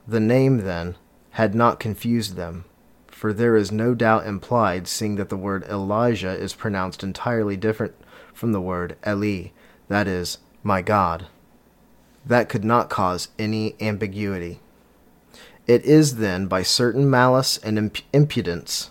[0.09, 0.97] The name, then,
[1.33, 2.65] had not confused them
[3.11, 7.95] for there is no doubt implied, seeing that the word Elijah is pronounced entirely different
[8.33, 9.51] from the word Eli,
[9.89, 11.27] that is, my God.
[12.25, 14.61] That could not cause any ambiguity.
[15.67, 18.91] It is then by certain malice and imp- impudence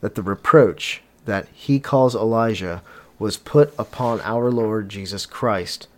[0.00, 2.82] that the reproach that he calls Elijah
[3.18, 5.88] was put upon our Lord Jesus Christ.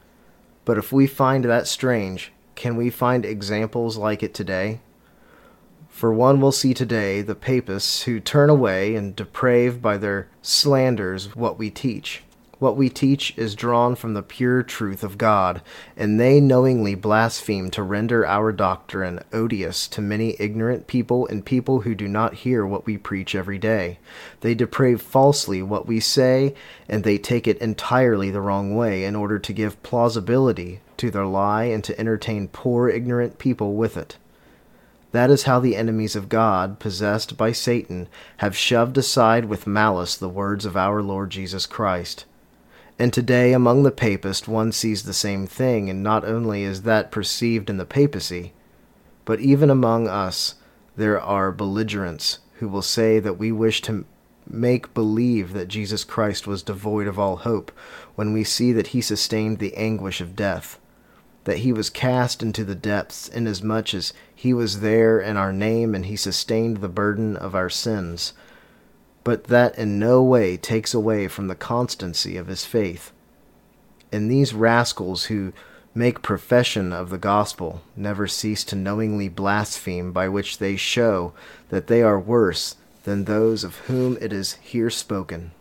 [0.64, 4.80] But if we find that strange, can we find examples like it today?
[5.88, 11.36] For one will see today the papists who turn away and deprave by their slanders
[11.36, 12.22] what we teach.
[12.62, 15.62] What we teach is drawn from the pure truth of God,
[15.96, 21.80] and they knowingly blaspheme to render our doctrine odious to many ignorant people and people
[21.80, 23.98] who do not hear what we preach every day.
[24.42, 26.54] They deprave falsely what we say,
[26.88, 31.26] and they take it entirely the wrong way in order to give plausibility to their
[31.26, 34.18] lie and to entertain poor ignorant people with it.
[35.10, 40.16] That is how the enemies of God, possessed by Satan, have shoved aside with malice
[40.16, 42.24] the words of our Lord Jesus Christ.
[42.98, 47.10] And today, among the papists, one sees the same thing, and not only is that
[47.10, 48.52] perceived in the papacy,
[49.24, 50.56] but even among us
[50.96, 54.04] there are belligerents who will say that we wish to
[54.46, 57.72] make believe that Jesus Christ was devoid of all hope,
[58.14, 60.78] when we see that he sustained the anguish of death
[61.44, 65.94] that he was cast into the depths, inasmuch as he was there in our name
[65.94, 68.32] and he sustained the burden of our sins.
[69.24, 73.12] But that in no way takes away from the constancy of his faith.
[74.10, 75.52] And these rascals who
[75.94, 81.32] make profession of the gospel never cease to knowingly blaspheme, by which they show
[81.68, 85.52] that they are worse than those of whom it is here spoken.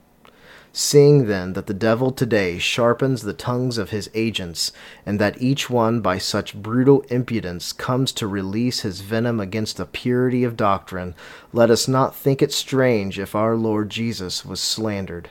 [0.74, 4.72] Seeing then that the devil today sharpens the tongues of his agents,
[5.06, 9.86] and that each one by such brutal impudence comes to release his venom against the
[9.86, 11.14] purity of doctrine,
[11.52, 15.30] let us not think it strange if our Lord Jesus was slandered.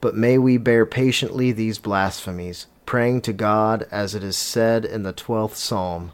[0.00, 5.02] But may we bear patiently these blasphemies, praying to God, as it is said in
[5.02, 6.12] the twelfth psalm,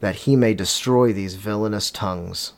[0.00, 2.52] that he may destroy these villainous tongues,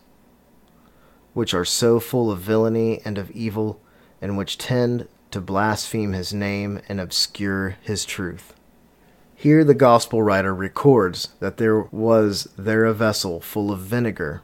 [1.35, 3.81] which are so full of villainy and of evil
[4.21, 8.55] and which tend to blaspheme his name and obscure his truth.
[9.35, 14.43] Here the gospel writer records that there was there a vessel full of vinegar,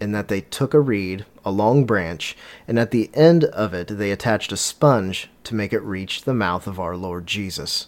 [0.00, 3.86] and that they took a reed, a long branch, and at the end of it
[3.86, 7.86] they attached a sponge to make it reach the mouth of our Lord Jesus.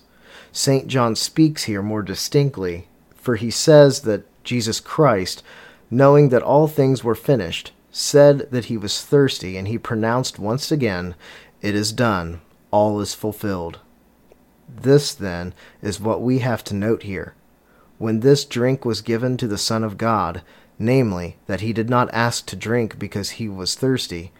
[0.52, 0.86] St.
[0.86, 5.42] John speaks here more distinctly, for he says that Jesus Christ,
[5.90, 10.72] knowing that all things were finished, said that he was thirsty, and he pronounced once
[10.72, 11.14] again,
[11.62, 12.40] It is done,
[12.72, 13.78] all is fulfilled.
[14.68, 17.34] This, then, is what we have to note here.
[17.98, 20.42] When this drink was given to the Son of God,
[20.76, 24.32] namely, that he did not ask to drink because he was thirsty,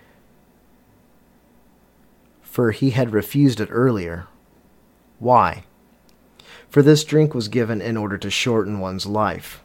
[2.43, 4.27] for he had refused it earlier.
[5.21, 5.63] Why?
[6.69, 9.64] For this drink was given in order to shorten one's life.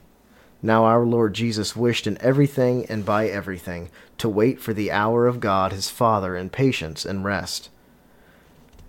[0.61, 5.25] Now our Lord Jesus wished in everything and by everything to wait for the hour
[5.25, 7.69] of God his Father in patience and rest.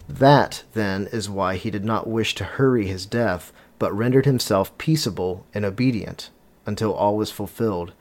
[0.09, 4.77] That, then, is why he did not wish to hurry his death, but rendered himself
[4.77, 6.31] peaceable and obedient
[6.67, 7.93] until all was fulfilled.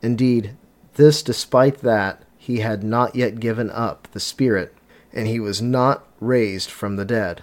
[0.00, 0.56] Indeed,
[0.94, 4.74] this despite that he had not yet given up the Spirit,
[5.12, 7.42] and he was not raised from the dead.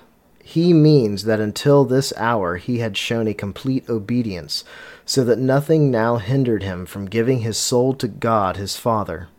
[0.52, 4.66] He means that until this hour he had shown a complete obedience,
[5.06, 9.30] so that nothing now hindered him from giving his soul to God his Father.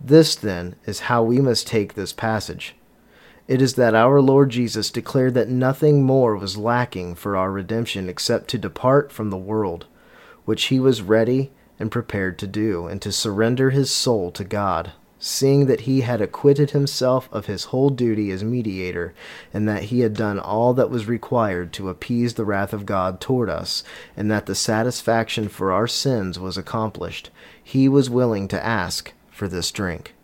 [0.00, 2.76] This, then, is how we must take this passage.
[3.48, 8.08] It is that our Lord Jesus declared that nothing more was lacking for our redemption
[8.08, 9.86] except to depart from the world,
[10.44, 14.92] which he was ready and prepared to do, and to surrender his soul to God
[15.20, 19.12] seeing that he had acquitted himself of his whole duty as mediator,
[19.52, 23.20] and that he had done all that was required to appease the wrath of God
[23.20, 23.82] toward us,
[24.16, 27.30] and that the satisfaction for our sins was accomplished,
[27.62, 30.14] he was willing to ask for this drink.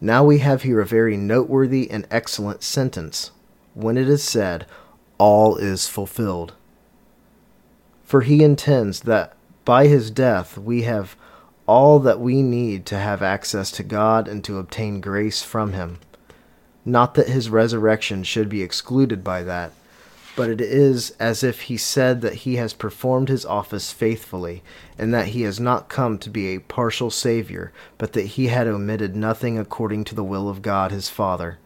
[0.00, 3.30] Now we have here a very noteworthy and excellent sentence,
[3.74, 4.66] when it is said,
[5.18, 6.54] All is fulfilled.
[8.04, 9.34] For he intends that
[9.64, 11.16] by his death we have
[11.68, 15.98] all that we need to have access to God and to obtain grace from Him.
[16.84, 19.72] Not that His resurrection should be excluded by that,
[20.34, 24.62] but it is as if He said that He has performed His office faithfully,
[24.96, 28.66] and that He has not come to be a partial Savior, but that He had
[28.66, 31.58] omitted nothing according to the will of God His Father.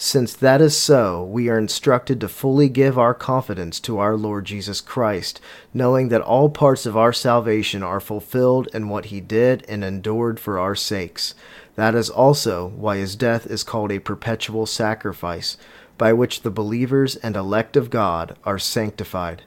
[0.00, 4.44] Since that is so, we are instructed to fully give our confidence to our Lord
[4.44, 5.40] Jesus Christ,
[5.74, 10.38] knowing that all parts of our salvation are fulfilled in what he did and endured
[10.38, 11.34] for our sakes.
[11.74, 15.56] That is also why his death is called a perpetual sacrifice,
[15.98, 19.42] by which the believers and elect of God are sanctified.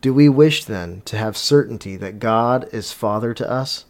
[0.00, 3.86] Do we wish then to have certainty that God is Father to us?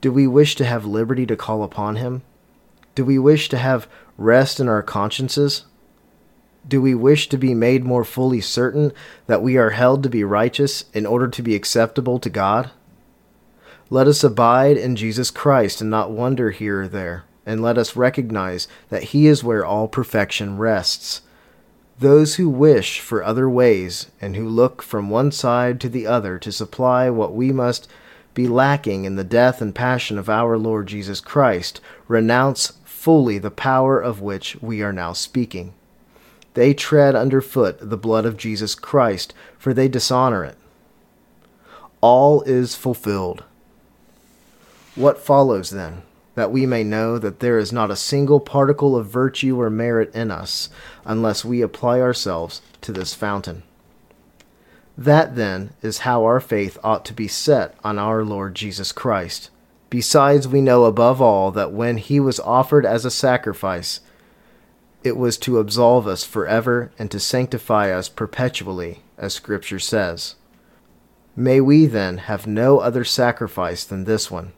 [0.00, 2.22] Do we wish to have liberty to call upon him?
[2.94, 5.64] Do we wish to have rest in our consciences?
[6.66, 8.92] Do we wish to be made more fully certain
[9.26, 12.70] that we are held to be righteous in order to be acceptable to God?
[13.90, 17.96] Let us abide in Jesus Christ and not wander here or there, and let us
[17.96, 21.20] recognize that He is where all perfection rests.
[21.98, 26.38] Those who wish for other ways and who look from one side to the other
[26.38, 27.88] to supply what we must
[28.32, 32.72] be lacking in the death and passion of our Lord Jesus Christ renounce
[33.04, 35.74] fully the power of which we are now speaking.
[36.54, 40.56] They tread underfoot the blood of Jesus Christ, for they dishonor it.
[42.00, 43.44] All is fulfilled.
[44.94, 46.00] What follows then?
[46.34, 50.10] That we may know that there is not a single particle of virtue or merit
[50.14, 50.70] in us,
[51.04, 53.64] unless we apply ourselves to this fountain.
[54.96, 59.50] That then is how our faith ought to be set on our Lord Jesus Christ
[59.90, 64.00] Besides, we know above all that when he was offered as a sacrifice,
[65.04, 70.36] it was to absolve us forever and to sanctify us perpetually, as Scripture says.
[71.36, 74.52] May we then have no other sacrifice than this one.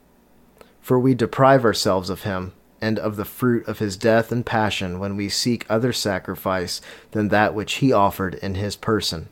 [0.81, 4.99] For we deprive ourselves of him and of the fruit of his death and passion
[5.01, 9.29] when we seek other sacrifice than that which he offered in his person.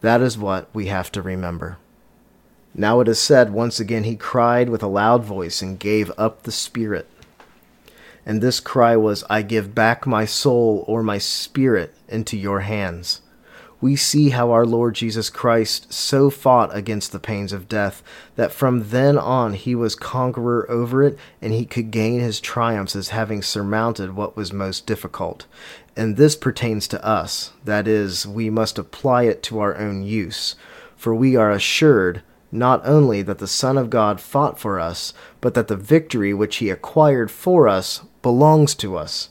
[0.00, 1.78] That is what we have to remember.
[2.76, 6.42] Now it is said, once again he cried with a loud voice and gave up
[6.42, 7.08] the spirit.
[8.24, 13.22] And this cry was, I give back my soul or my spirit into your hands
[13.80, 18.02] we see how our Lord Jesus Christ so fought against the pains of death
[18.36, 22.96] that from then on he was conqueror over it and he could gain his triumphs
[22.96, 25.46] as having surmounted what was most difficult.
[25.94, 30.56] And this pertains to us, that is, we must apply it to our own use,
[30.96, 32.22] for we are assured
[32.56, 36.56] not only that the Son of God fought for us, but that the victory which
[36.56, 39.30] he acquired for us belongs to us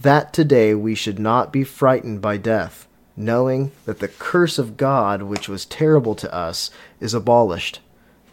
[0.00, 2.86] that today we should not be frightened by death,
[3.16, 7.80] knowing that the curse of God, which was terrible to us, is abolished.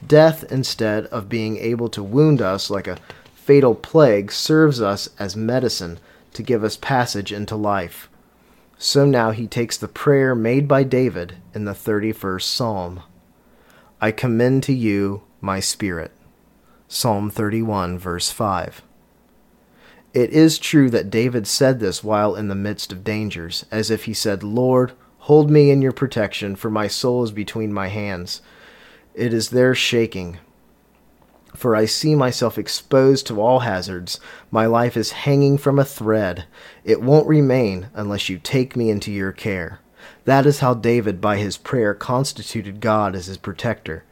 [0.06, 3.00] Death, instead of being able to wound us like a
[3.34, 6.00] fatal plague, serves us as medicine
[6.34, 8.10] to give us passage into life.
[8.78, 13.02] So now he takes the prayer made by David in the 31st Psalm
[14.02, 16.12] I commend to you my spirit.
[16.88, 18.82] Psalm 31, verse 5.
[20.14, 24.04] It is true that David said this while in the midst of dangers, as if
[24.06, 28.42] he said, Lord, hold me in your protection, for my soul is between my hands.
[29.14, 30.40] It is there shaking.
[31.54, 34.20] For I see myself exposed to all hazards.
[34.52, 36.46] My life is hanging from a thread.
[36.84, 39.80] It won't remain unless you take me into your care.
[40.26, 44.04] That is how David, by his prayer, constituted God as his protector.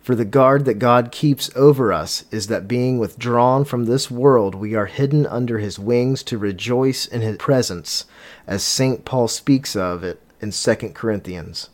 [0.00, 4.54] For the guard that God keeps over us is that being withdrawn from this world,
[4.54, 8.06] we are hidden under his wings to rejoice in his presence,
[8.46, 9.04] as St.
[9.04, 11.68] Paul speaks of it in 2 Corinthians.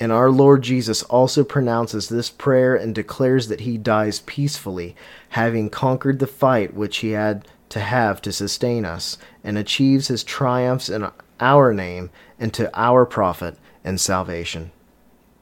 [0.00, 4.96] And our Lord Jesus also pronounces this prayer and declares that he dies peacefully,
[5.28, 10.24] having conquered the fight which he had to have to sustain us, and achieves his
[10.24, 11.06] triumphs in
[11.40, 14.72] our name and to our profit and salvation.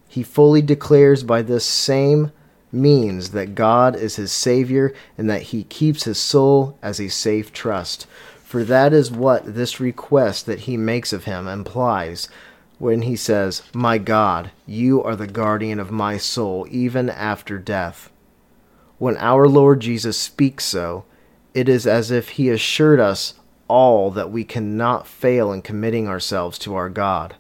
[0.09, 2.33] He fully declares by this same
[2.73, 7.53] means that God is his Savior and that he keeps his soul as a safe
[7.53, 8.07] trust.
[8.43, 12.29] For that is what this request that he makes of him implies
[12.79, 18.11] when he says, My God, you are the guardian of my soul even after death.
[18.99, 21.05] When our Lord Jesus speaks so,
[21.55, 23.35] it is as if he assured us
[23.69, 27.37] all that we cannot fail in committing ourselves to our God.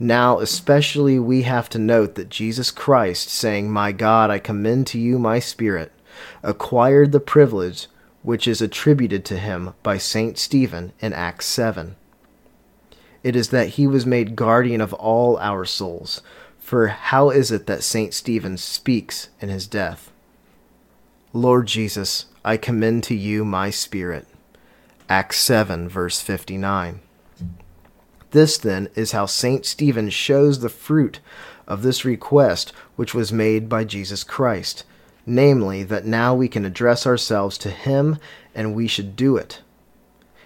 [0.00, 4.98] Now, especially, we have to note that Jesus Christ, saying, My God, I commend to
[4.98, 5.92] you my spirit,
[6.42, 7.88] acquired the privilege
[8.22, 10.38] which is attributed to him by St.
[10.38, 11.96] Stephen in Acts 7.
[13.22, 16.22] It is that he was made guardian of all our souls.
[16.58, 18.14] For how is it that St.
[18.14, 20.12] Stephen speaks in his death?
[21.32, 24.26] Lord Jesus, I commend to you my spirit.
[25.10, 27.00] Acts 7, verse 59.
[28.32, 29.64] This, then, is how St.
[29.64, 31.20] Stephen shows the fruit
[31.66, 34.84] of this request which was made by Jesus Christ,
[35.24, 38.18] namely, that now we can address ourselves to him
[38.54, 39.62] and we should do it.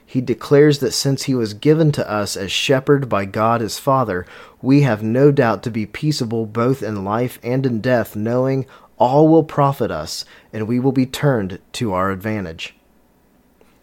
[0.07, 4.27] He declares that since he was given to us as shepherd by God his Father,
[4.61, 9.27] we have no doubt to be peaceable both in life and in death, knowing all
[9.27, 12.77] will profit us and we will be turned to our advantage.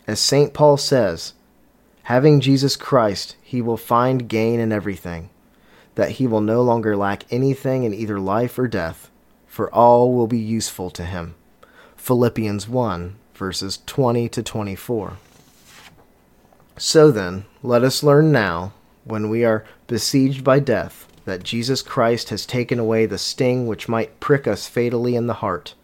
[0.09, 0.55] As St.
[0.55, 1.33] Paul says,
[2.05, 5.29] Having Jesus Christ, he will find gain in everything,
[5.93, 9.11] that he will no longer lack anything in either life or death,
[9.45, 11.35] for all will be useful to him.
[11.95, 15.17] Philippians 1, verses 20 to 24.
[16.75, 22.29] So then, let us learn now, when we are besieged by death, that Jesus Christ
[22.31, 25.75] has taken away the sting which might prick us fatally in the heart.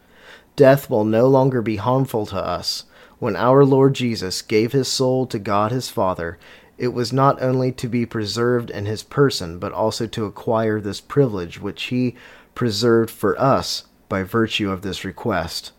[0.55, 2.85] Death will no longer be harmful to us
[3.19, 6.37] when our Lord Jesus gave his soul to God his Father,
[6.77, 10.99] it was not only to be preserved in his person, but also to acquire this
[10.99, 12.15] privilege which he
[12.53, 15.71] preserved for us by virtue of this request.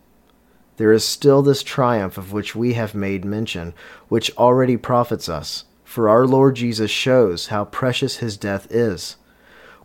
[0.78, 3.74] There is still this triumph of which we have made mention,
[4.08, 9.16] which already profits us, for our Lord Jesus shows how precious his death is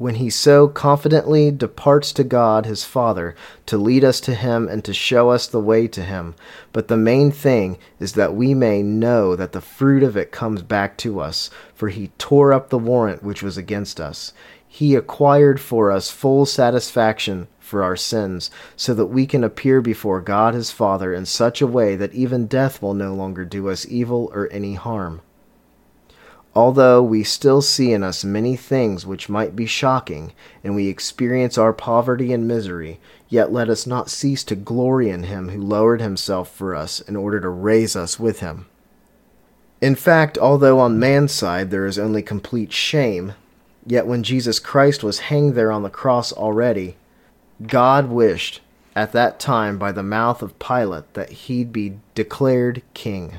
[0.02, 3.36] when he so confidently departs to God his Father
[3.68, 6.34] to lead us to him and to show us the way to him.
[6.74, 10.64] But the main thing is that we may know that the fruit of it comes
[10.64, 14.34] back to us, for he tore up the warrant which was against us.
[14.68, 20.20] He acquired for us full satisfaction for our sins, so that we can appear before
[20.20, 23.86] God his Father in such a way that even death will no longer do us
[23.88, 25.22] evil or any harm.
[26.54, 30.34] Although we still see in us many things which might be shocking,
[30.64, 33.00] and we experience our poverty and misery,
[33.30, 37.16] yet let us not cease to glory in him who lowered himself for us in
[37.16, 38.66] order to raise us with him.
[39.80, 43.34] In fact, although on man's side there is only complete shame,
[43.86, 46.98] yet when Jesus Christ was hanged there on the cross already,
[47.66, 48.60] God wished
[48.94, 53.38] at that time by the mouth of Pilate that he'd be declared king.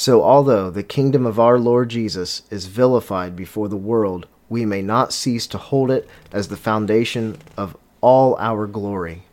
[0.00, 4.80] So, although the kingdom of our Lord Jesus is vilified before the world, we may
[4.80, 9.24] not cease to hold it as the foundation of all our glory.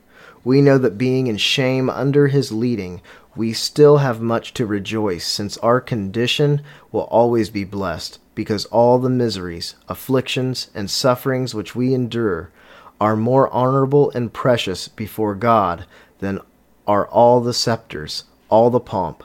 [0.44, 3.02] We know that being in shame under his leading,
[3.34, 6.62] we still have much to rejoice, since our condition
[6.92, 12.52] will always be blessed, because all the miseries, afflictions, and sufferings which we endure
[13.00, 15.86] are more honorable and precious before God
[16.20, 16.42] than
[16.86, 19.24] are all the scepters, all the pomp,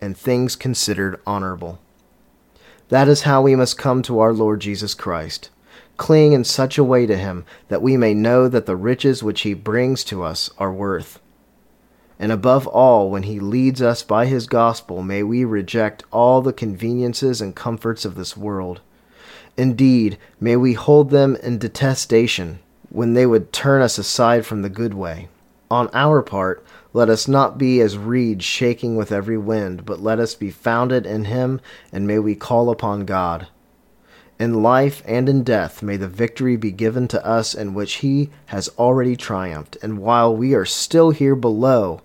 [0.00, 1.78] and things considered honorable.
[2.88, 5.50] That is how we must come to our Lord Jesus Christ.
[5.96, 9.42] Cling in such a way to him that we may know that the riches which
[9.42, 11.20] he brings to us are worth.
[12.18, 16.52] And above all, when he leads us by his gospel, may we reject all the
[16.52, 18.80] conveniences and comforts of this world.
[19.56, 24.68] Indeed, may we hold them in detestation when they would turn us aside from the
[24.68, 25.28] good way.
[25.70, 30.18] On our part, let us not be as reeds shaking with every wind, but let
[30.18, 31.60] us be founded in him,
[31.92, 33.46] and may we call upon God.
[34.40, 38.30] In life and in death may the victory be given to us in which he
[38.46, 42.00] has already triumphed, and while we are still here below,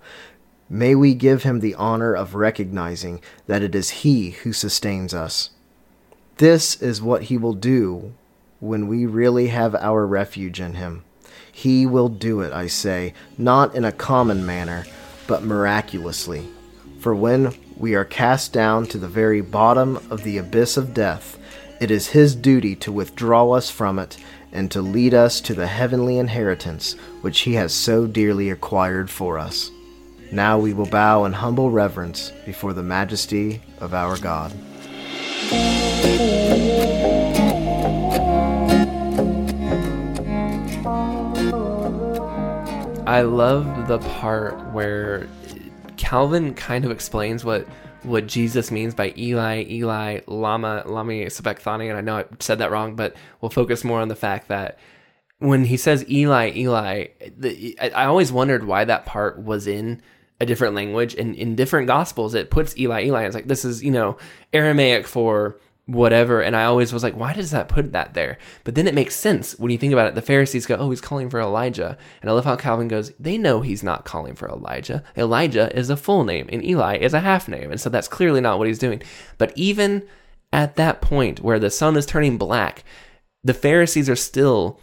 [0.69, 5.51] may we give him the honor of recognizing that it is he who sustains us.
[6.35, 8.13] This is what he will do
[8.59, 11.04] when we really have our refuge in him.
[11.57, 14.85] He will do it, I say, not in a common manner,
[15.25, 16.49] but miraculously.
[16.99, 21.37] For when we are cast down to the very bottom of the abyss of death,
[21.79, 24.17] it is His duty to withdraw us from it
[24.51, 29.39] and to lead us to the heavenly inheritance which He has so dearly acquired for
[29.39, 29.71] us.
[30.33, 34.51] Now we will bow in humble reverence before the majesty of our God.
[43.07, 45.27] I love the part where
[45.95, 47.67] Calvin kind of explains what
[48.01, 52.71] what Jesus means by Eli, Eli, Lama, Lami Sabachthani, and I know I said that
[52.71, 54.79] wrong, but we'll focus more on the fact that
[55.37, 60.01] when he says Eli, Eli, the, I, I always wondered why that part was in
[60.41, 63.25] a different language, and in different gospels it puts Eli, Eli.
[63.25, 64.17] It's like this is you know
[64.51, 66.41] Aramaic for whatever.
[66.41, 68.37] And I always was like, why does that put that there?
[68.63, 70.15] But then it makes sense when you think about it.
[70.15, 71.97] The Pharisees go, oh, he's calling for Elijah.
[72.21, 75.03] And I love how Calvin goes, they know he's not calling for Elijah.
[75.15, 77.71] Elijah is a full name and Eli is a half name.
[77.71, 79.01] And so that's clearly not what he's doing.
[79.37, 80.07] But even
[80.51, 82.83] at that point where the sun is turning black,
[83.43, 84.79] the Pharisees are still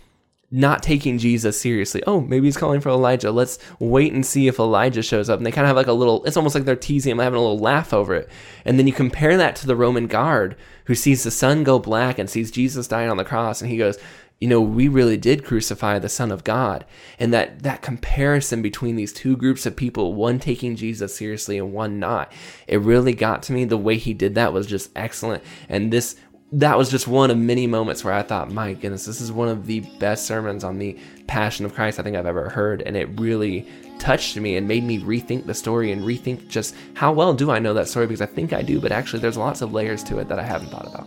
[0.52, 2.02] not taking Jesus seriously.
[2.06, 3.32] Oh, maybe he's calling for Elijah.
[3.32, 5.38] Let's wait and see if Elijah shows up.
[5.38, 7.38] And they kind of have like a little, it's almost like they're teasing him, having
[7.38, 8.28] a little laugh over it.
[8.66, 12.18] And then you compare that to the Roman guard who sees the sun go black
[12.18, 13.62] and sees Jesus dying on the cross.
[13.62, 13.98] And he goes,
[14.40, 16.84] you know, we really did crucify the Son of God.
[17.18, 21.72] And that, that comparison between these two groups of people, one taking Jesus seriously and
[21.72, 22.30] one not,
[22.66, 23.64] it really got to me.
[23.64, 25.44] The way he did that was just excellent.
[25.68, 26.16] And this
[26.52, 29.48] that was just one of many moments where I thought, my goodness, this is one
[29.48, 32.82] of the best sermons on the Passion of Christ I think I've ever heard.
[32.82, 33.66] And it really
[33.98, 37.58] touched me and made me rethink the story and rethink just how well do I
[37.58, 40.18] know that story because I think I do, but actually there's lots of layers to
[40.18, 41.06] it that I haven't thought about.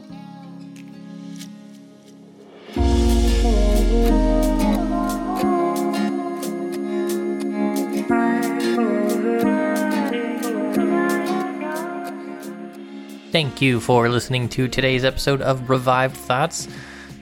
[13.36, 16.70] Thank you for listening to today's episode of Revived Thoughts.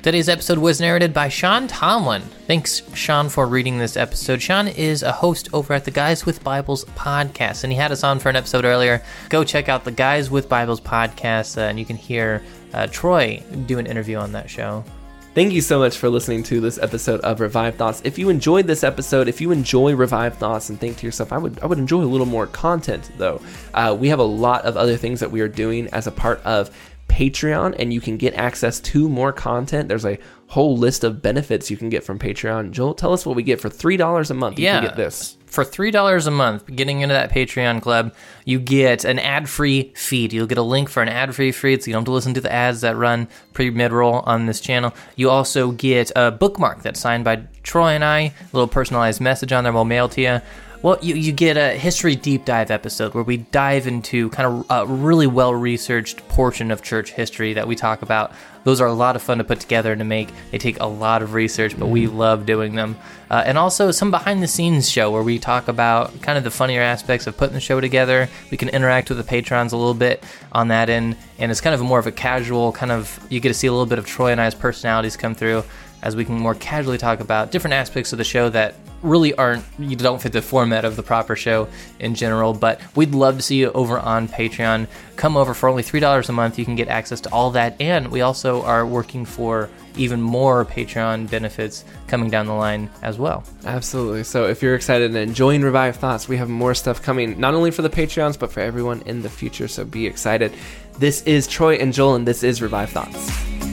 [0.04, 2.22] Today's episode was narrated by Sean Tomlin.
[2.46, 4.40] Thanks, Sean, for reading this episode.
[4.40, 8.04] Sean is a host over at the Guys with Bibles podcast, and he had us
[8.04, 9.02] on for an episode earlier.
[9.30, 12.44] Go check out the Guys with Bibles podcast, uh, and you can hear
[12.76, 14.86] uh, Troy do an interview on that show.
[15.34, 18.04] Thank you so much for listening to this episode of Revived Thoughts.
[18.06, 21.40] If you enjoyed this episode, if you enjoy Revived Thoughts and think to yourself, I
[21.40, 23.42] would I would enjoy a little more content though.
[23.74, 26.40] Uh, we have a lot of other things that we are doing as a part
[26.44, 26.70] of
[27.08, 29.90] Patreon, and you can get access to more content.
[29.90, 30.20] There's a
[30.50, 32.70] whole list of benefits you can get from Patreon.
[32.70, 34.60] Joel, tell us what we get for three dollars a month.
[34.60, 36.66] You yeah, can get this for three dollars a month.
[36.66, 40.34] Getting into that Patreon club, you get an ad-free feed.
[40.34, 42.42] You'll get a link for an ad-free feed, so you don't have to listen to
[42.42, 44.94] the ads that run pre-mid-roll on this channel.
[45.16, 48.20] You also get a bookmark that's signed by Troy and I.
[48.20, 49.72] A little personalized message on there.
[49.72, 50.42] We'll mail to you
[50.82, 54.66] Well, you, you get a history deep dive episode where we dive into kind of
[54.70, 58.34] a really well researched portion of church history that we talk about.
[58.64, 60.30] Those are a lot of fun to put together and to make.
[60.52, 62.98] They take a lot of research, but we love doing them.
[63.30, 66.52] Uh, and also some behind the scenes show where we talk about kind of the
[66.52, 68.30] funnier aspects of putting the show together.
[68.52, 71.74] We can interact with the patrons a little bit on that end, and it's kind
[71.74, 73.20] of more of a casual kind of.
[73.30, 75.64] You get to see a little bit of Troy and I's personalities come through
[76.04, 79.64] as we can more casually talk about different aspects of the show that really aren't
[79.78, 81.68] you don't fit the format of the proper show
[82.00, 85.84] in general but we'd love to see you over on patreon come over for only
[85.84, 89.26] $3 a month you can get access to all that and we also are working
[89.26, 94.24] for even more patreon benefits coming down the line as well Absolutely.
[94.24, 97.72] So if you're excited and enjoying Revived Thoughts, we have more stuff coming, not only
[97.72, 99.68] for the Patreons, but for everyone in the future.
[99.68, 100.54] So be excited.
[101.00, 103.73] This is Troy and Joel, and this is Revived Thoughts.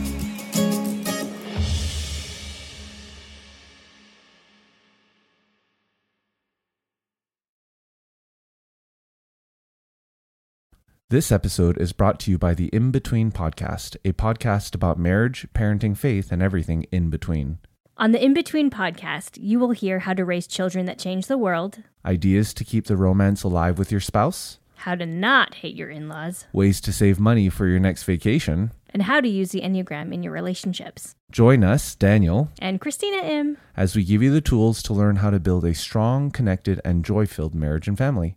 [11.10, 15.44] This episode is brought to you by the In Between Podcast, a podcast about marriage,
[15.54, 17.58] parenting, faith, and everything in between.
[17.96, 21.36] On the In Between podcast, you will hear how to raise children that change the
[21.36, 25.90] world, Ideas to keep the romance alive with your spouse, how to not hate your
[25.90, 28.70] in laws, ways to save money for your next vacation.
[28.92, 31.14] and how to use the Enneagram in your relationships.
[31.32, 33.56] Join us, Daniel, And Christina M.
[33.76, 37.04] as we give you the tools to learn how to build a strong, connected, and
[37.04, 38.36] joy filled marriage and family.